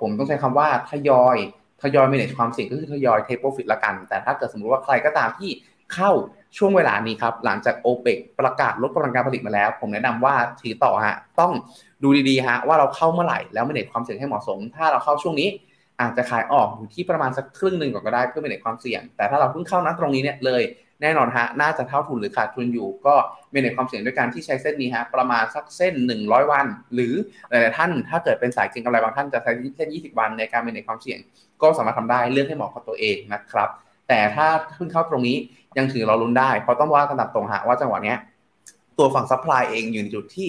[0.00, 1.36] ผมต้องใช้คำว่าทยอย
[1.82, 5.50] ทยอย manage ความเสี่ยงก็คือทยอย take profit ละกัน แต่ถ้าเกิดสมมติว่าใครก็ตามที่
[5.94, 6.10] เข้า
[6.58, 11.52] ช่วงเวลานี้ครับ หลังจาก o p e ปประกาศลดกำลังการผลิตมาแล้ว ผมแนะนำว่าถือต่อฮะต้อง
[12.02, 15.48] ดูดีๆฮะว่าเราเข้าเมื่อไหร่แล้ว manage ความเสี่ยงให้เหมาะสม ถ้าเราเข้าช่วงนี้
[16.00, 20.62] อาจจะขายออกอยู่ที่ประมาณสักครึ่งหนึ่งก่อนก็ได้เพื่อ limit ความเสี่ยง แต่ถ้าเราเพิ่งเข้านะตรงนี้เนี่ยเลย
[21.02, 23.14] แน่นอนฮะน่าจะเท่าทุนหรือขาดทุนอยู่ ก็
[23.50, 27.12] limit ความเสี่ยงด้วยการที่ใช้เส้นนี้ฮะประมาณสักเส้น 100 วัน หรือ
[27.50, 31.18] หลายๆท่านถ้าเกิดเป็นสายเก็งกำไรบางท่านจะใช้เส้น 20 วันในการ limit ความเสี่ยง
[31.62, 33.68] ก็สามารถทำได้เลือกให้เหมาะกับตัวเองนะครับ
[34.08, 34.46] แต่ถ้า
[34.76, 35.36] เพิ่งเข้าตรงนี้
[35.78, 38.18] ยังถือรอลุ้นได้เพราะต้องว่ากันตัดตรงฮะว่าจังหวะเนี้ย
[38.98, 40.48] ตัวฝั่ง supply เองอยู่ในจุดที่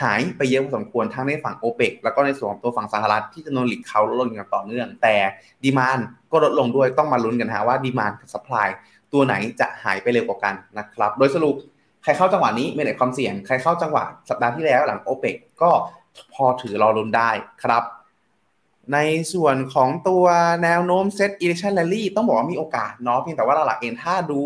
[0.00, 5.16] หายไปเยอะพอสมควรทั้งในฝั่งโอเปกแล้วก็ในส่วนของตัวฝั่งสหรัฐที่จำนวน rig เขาลดลงอย่างต่อเนื่อง แต่
[5.64, 5.98] ดีมาน
[6.32, 8.68] ก็ลดลงด้วยต้องมาลุ้นกันฮะว่าดีมานกับสป라이
[9.12, 11.54] ตัวไหนจะหายไปเร็วกว่ากันนะครับโดยสรุป
[12.02, 15.70] ใครเข้าจังหวะนี้ไม่ได้ความเสี่ยง ใครเข้าจังหวะสัปดาห์ที่แล้วหลังโอเปกก็
[16.34, 17.30] พอถือรอลุ้นได้
[17.64, 17.82] ครับ
[18.92, 18.98] ใน
[19.32, 20.24] ส่วนของตัว
[20.64, 24.40] แนวโน้มเซตอิเลชันแลลี่ต้องบอกว่ามีโอกาสเนาะเพียงแต่ว่าหลักเองถ้าดู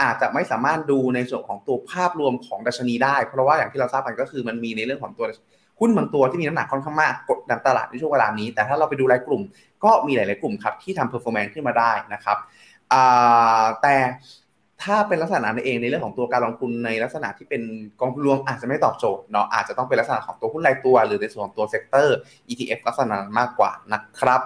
[0.00, 5.26] อาจจะไม่สามารถดูในส่วนของตัวภาพรวมของดัชนีได้ เพราะว่าอย่างที่เราทราบกันก็คือมันมีในเรื่องของตัว
[5.80, 9.42] หุ้นบางตัวที่มีน้ำหนักค่อนข้างมากกดดันตลาดในช่วงเวลานี้ แต่ถ้าเราไปดูรายกลุ่ม
[9.84, 12.38] ก็มีหลาย ๆ กลุ่มครับที่ทำ performance ขึ้นมาได้นะครับ
[13.82, 13.96] แต่
[14.82, 17.62] ถ้าเป็นลักษณะนั้นเองในเรื่องของตัวการลงทุนในลักษณะที่เป็น
[18.00, 22.16] กองทุนรวมอาจจะไม่ตอบโจทย์เนาะอาจจะต้องเป็นลักษณะของตัวหุ้นรายตัว หรือในส่วนของตัวเซกเตอร์
[22.48, 24.40] ETF ลักษณะมากกว่านะครับ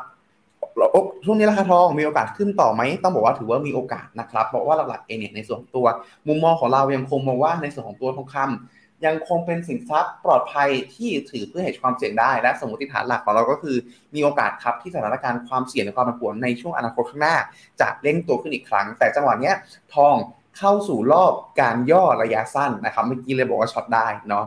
[1.24, 5.86] ช่วงนี้ราคาทองมีโอกาสขึ้นต่อไหมต้องบอกว่าถือว่ามีโอกาสนะครับเพราะว่าหลักๆเองเนี่ยในส่วนตัว
[6.28, 13.76] มุมมองของเรายังคงมองว่าในส่วนของตัวทองคำยังคงเป็นสินทรัพย์ปลอดภัยที่ถือเพื่อเหตุความเสี่ยงได้ และสมมติฐานหลักของเราก็คือ
[14.14, 17.36] มีโอกาสครับที่สถานการณ์ความเสี่ยงในความผันผวนในช่วงอนาคตข้างหน้า
[17.80, 19.52] จะเร่งตัวขึ้นอีกครั้ง แต่จังหวะนี้
[19.94, 20.16] ทอง
[20.58, 24.44] เข้าสู่รอบการย่อระยะสั้นนะครับเมื่อกี้เลยบอกว่าช็อตได้เนาะ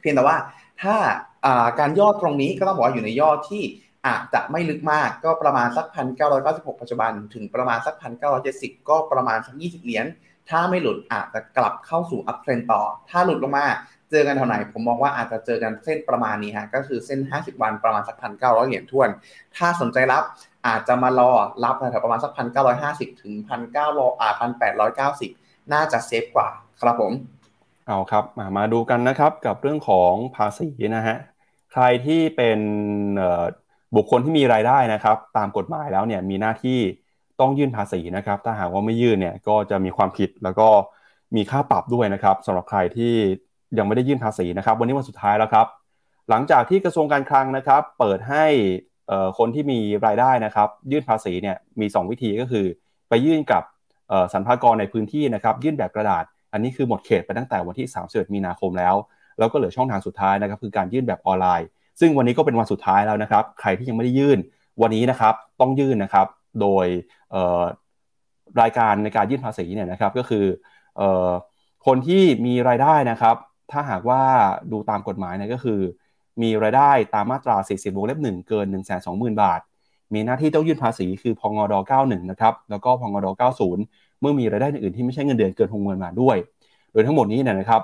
[0.00, 0.36] เพียงแต่ว่า
[0.82, 0.96] ถ้า
[1.78, 3.62] การย่อตรงนี้ก็ต้องบอกว่าอยู่ในย่อที่
[4.06, 10.06] อาจจะไม่ลึกมากก็ประมาณสักพันเก้าร้อยเก้าสิบหกปัจจุบัน ถึงประมาณสักพันเก้าร้อยเจ็ดสิบก็ประมาณสักยี่สิบเหรียญ
[10.48, 13.66] ถ้าไม่หลุดอาจจะกลับเข้าสู่ uptrend ต่อ ถ้าหลุดลงมา
[14.10, 19.08] เจอกันเท่าไหร่ผมมองว่าอาจจะเจอกันเส้นประมาณนี้ฮะก็คือเส้น 50 วันประมาณสักพันเก้าร้อยเหรียญถ้วน
[19.56, 20.22] ถ้าสนใจรับ
[20.66, 21.32] อาจจะมารอ
[21.64, 25.30] รับแถวประมาณสักพันเก้าร้อยห้าสิบถึงพันเก้าร้อยอ่าพันแปดร้อยเก้าสิบ
[25.72, 26.48] น่าจะ safe กว่า
[26.80, 27.12] ครับผม
[27.86, 31.16] เอาครับมามาดูกันนะครับกับเรื่องของภาษีนะฮะ
[31.72, 32.60] ใครที่เป็น
[33.96, 36.78] บุคคลที่มีรายได้นะครับ ตามกฎหมายแล้วเนี่ยมีหน้าที่
[37.40, 40.68] ต้องยื่นภาษีนะครับ ถ้าหากว่าไม่ยื่นเนี่ยก็จะมีความผิดแล้วก็
[41.36, 43.14] มีค่าปรับด้วยนะครับสำหรับใครที่
[43.78, 45.66] ยังไม่ได้ยื่นภาษีนะครับ วันนี้วันสุดท้ายแล้วครับ
[46.30, 48.44] หลังจากที่กระทรวงการคลังนะครับ เปิดให้
[49.38, 52.66] คนที่มีรายได้นะครับ ยื่นภาษีเนี่ยมี 2 วิธีก็คือ
[53.08, 53.62] ไปยื่นกับ
[54.32, 58.94] สรรพากรในพื้นที่นะครับ ยื่นแบบกระดาษ อันนี้คือหมดเขตไปตั้งแต่วันที่ 31 มีนาคมแล้ว
[59.38, 61.68] แล้วก็เหลือช่องทางสุดท้ายนะครับ คือการยื่นแบบออนไลน์
[62.00, 64.38] ซึ่งวันนี้ก็เป็นวันสุดท้ายแล้วนะครับ ใครที่ยังไม่ได้ยื่น
[64.82, 66.26] วันนี้นะครับต้องยื่นนะครับ
[66.60, 66.86] โดย
[68.60, 70.44] รายการในการยื่นภาษีเนี่ยนะครับก็คือ
[71.86, 73.36] คนที่มีรายได้นะครับ
[73.72, 74.22] ถ้าหากว่า
[74.72, 75.80] ดูตามกฎหมายเนี่ยก็คือ
[76.42, 79.60] มีรายได้ตามมาตรา 40วงเล็บ1เกิน 1 2 0 0 0 0 บาท
[80.14, 83.26] มีหน้าที่ต้องยื่นภาษีคือพงด91นะครับแล้วก็พงด
[83.74, 86.36] 90 เมื่อมีรายได้อื่นที่ไม่ใช่เงินเดือนเกิน60,000บาทด้วย
[86.92, 87.82] โดยทั้งหมดนี้เนี่ยนะครับ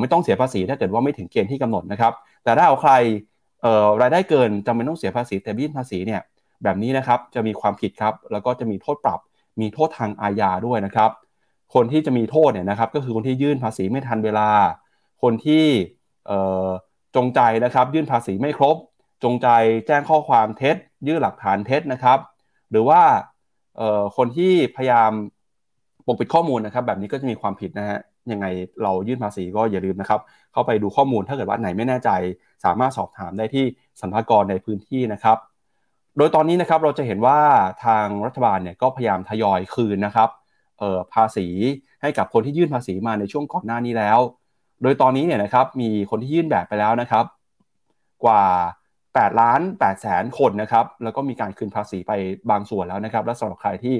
[0.00, 2.12] ไม่ต้องเสียภาษีถ้าเกิดว่าไม่ถึงเกณฑ์ที่กำหนดนะครับ
[2.44, 2.92] แต่ถ้าเอาใคร
[4.00, 6.20] รายได้เกินจำเป็นต้องเสียภาษีแต่ยื่นภาษีเนี่ย
[6.62, 9.20] แบบนี้นะครับจะมีความผิดครับ แล้วก็จะมีโทษปรับ
[9.60, 11.10] มีโทษทางอาญาด้วยนะครับ
[11.74, 14.48] คนที่จะมีโทษเนี่ยนะครับ ก็คือคนที่ยื่นภาษีไม่ทันเวลา
[15.22, 15.64] คนที่
[17.16, 18.76] จงใจนะครับยื่นภาษีไม่ครบ
[19.24, 19.48] จงใจ
[19.86, 22.18] แจ้งข้อความเท็จ ยื่นหลักฐานเท็จนะครับ
[22.70, 23.00] หรือว่า
[24.16, 25.10] คนที่พยายาม
[26.06, 28.00] ปกปิดข้อมูลนะครับ แบบนี้ก็จะมีความผิดนะฮะ
[28.32, 28.46] ยังไง
[28.82, 30.20] เรายื่นภาษีก็อย่าลืมนะครับ
[30.52, 32.10] เข้าไปดูข้อมูลถ้าเกิดว่าไหนไม่แน่ใจ
[32.64, 33.64] สามารถสอบถามได้ที่
[34.00, 35.38] สรรพากรในพื้นที่นะครับ
[36.16, 37.38] โดยตอนนี้นะครับเราจะเห็นว่า
[37.84, 40.28] ทางรัฐบาลเนี่ยก็พยายามทยอยคืนนะครับ
[41.14, 41.46] ภาษี
[42.02, 44.18] ให้กับคนที่ยื่นภาษีมาในช่วงก่อนหน้านี้แล้ว
[44.82, 47.24] โดยตอนนี้เนี่ยนะครับมีคนที่ยื่นแบบไปแล้วนะครับ
[48.24, 48.44] กว่า
[48.92, 52.12] 8ล้าน8แสนคนนะครับ แล้วก็มีการคืนภาษีไป
[52.50, 53.94] บางส่วนแล้วนะครับ และสำหรับใครที่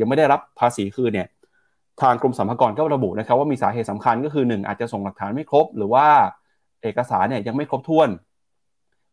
[0.00, 1.28] ยังไม่ได้รับภาษีคืนเนี่ย
[2.02, 6.06] ทางกรมสรรพากรก็ระบุนะครับว่ามีสาเหตุสำคัญก็คือ 1 อาจจะส่งหลักฐานไม่ครบ หรือว่า
[6.82, 8.08] เอกสารเนี่ยยังไม่ครบถ้วน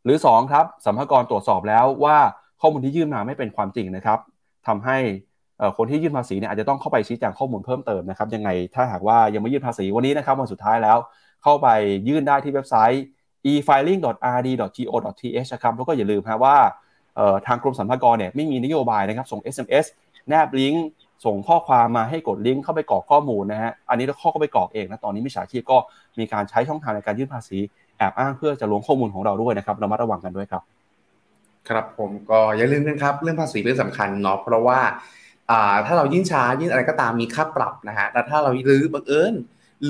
[0.04, 2.18] หรือ 2 ครับสัมภากรตรวจสอบแล้วว่า
[2.62, 4.20] ข้อมูลที่ยื่นมาไม่เป็นความจริงนะครับ
[4.68, 4.98] ทำให้
[5.78, 10.98] คนที่ยื่นภาษีเนี่ยอาจจะต้องเข้าไปชี้แจงข้อมูลเพิ่มเติมนะครับยังไงถ้าหากว่ายังไม่ยื่นภาษีวันนี้นะครับวันสุดท้ายแล้ว
[11.44, 11.68] เข้าไป
[12.08, 13.04] ยื่นได้ที่เว็บไซต์
[13.52, 16.58] e-filing.rd.go.th ครับแล้วก็อย่าลืมนะว่า
[17.48, 19.86] ทางกรมสรรพากรเนี่ยไม่มีนโยบายนะครับส่ง SMS
[20.30, 20.86] แนบลิงก์
[21.26, 25.78] ส่งข้อความมาให้กดลิงก์เข้าไปกรอกข้อมูลนะฮะ อันนี้ข้อก็ไปกรอกเองนะ ตอนนี้มิจฉาชีพก็
[26.20, 27.58] มีการใช้ช่องทางในการยื่นภาษี
[27.98, 30.62] แอบอ้างเพื่อจะล้วงข้อมูลของเราด้วยนะครับเรามาระวังกันด้วยครับ
[31.70, 34.80] ครับผมก็อย่าลืมนะครับ เรื่องภาษีเป็นสำคัญเนาะเพราะว่า
[35.86, 39.34] ถ้าเรายื่นช้ายื่นอะไรก็ตามมีค่าปรับนะฮะแล้วถ้าเราลืมบังเอิญ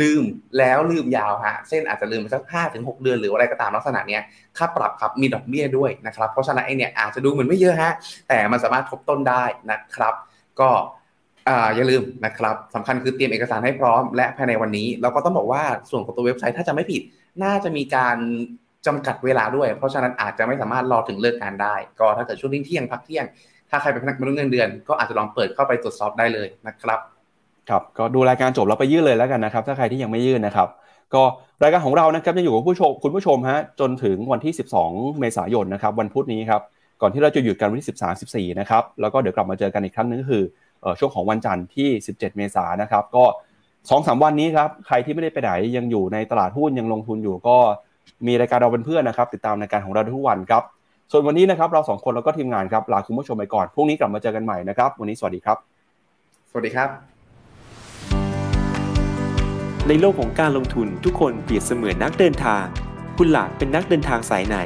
[0.01, 0.23] ลืม
[0.57, 4.21] แล้วลืมยาวฮะเส้นอาจจะลืมไปสักห้าถึงหเดือนหรืออะไรก็ตามลักษณะเนี้ย
[4.57, 7.93] ค่าปรับครับมีดอกเบี้ยด้วยนะครับเพราะฉะนั้นไอเนี่ยอาจจะดูเหมือนไม่เยอะฮะ
[8.27, 10.13] แต่มันสามารถทบต้นได้นะครับ
[10.59, 10.69] ก็
[11.75, 17.01] อย่าลืมนะครับสำคัญคือเตรียมเอกสารให้พร้อมและภายในวันนี้เราก็ต้องบอกว่าส่วนของตัวเว็บไซต์ถ้าจะไม่ผิด
[17.43, 18.17] น่าจะมีการ
[18.85, 23.25] จำกัดเวลาด้วย เพราะฉะนั้นอาจจะไม่สามารถรอถึงเลิกงานได้ ก็ถ้าเกิดช่วงเที่ยงพักเที่ยง
[23.69, 26.99] ถ้าใครเป็นพนักงานเงินเดือน ก็อาจจะลองเปิดเข้าไปตรวจสอบได้เลยนะครับ
[27.69, 30.69] ครับก็ดูรายการจบแล้วไปยื่นเลยแล้วกันนะครับ ถ้าใครที่ยังไม่ยื่นนะครับ
[31.13, 31.23] ก็
[31.63, 34.53] รายการของเรานะครับจะอยู่กับผู้ชมคุณผู้ชมฮะจนถึงวันที่
[34.85, 36.61] 12 เมษายนนะครับวันพุธนี้ครับ
[37.01, 37.87] ก่อนที่เราจะหยุดกันวันที่
[38.41, 40.43] 13 14นะครับแล้วก็เดี๋ยวกลับมาเจอกันอีกครั้งนึงก็คือ
[40.99, 43.25] ช่วงของวันจันทร์ที่ 17 เมษายนนะครับก็
[43.89, 47.57] สองสามวันนี้ครับใครที่ไม่ได้ไปไหนยังอยู่ในตลาดหุ้นยังลงทุนอยู่ก็
[48.27, 50.63] มีรายการเราเป็นเพื่อนนะครับ ติดตามรายการของเราทุกวันครับ
[51.11, 55.57] ส่วนวันนี้นะครับเราสองคนแล้วก็ทีมงานครับลาคุณผู้ชมไปก่อนพรุ่งนี้กลับมาเจอกันใหม่นะครับ วันนี้สวัสดีครับ
[56.49, 56.89] สวัสดีครับ
[59.88, 62.63] ในโลกของการลงทุนทุกคนเปรียบเสมือนนักเดินทาง
[63.17, 64.57] คุณล่ะเป็นนักเดินทางสายไหน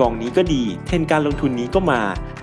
[0.00, 2.00] กองนี้ก็ดี เทรนการลงทุนนี้ก็มา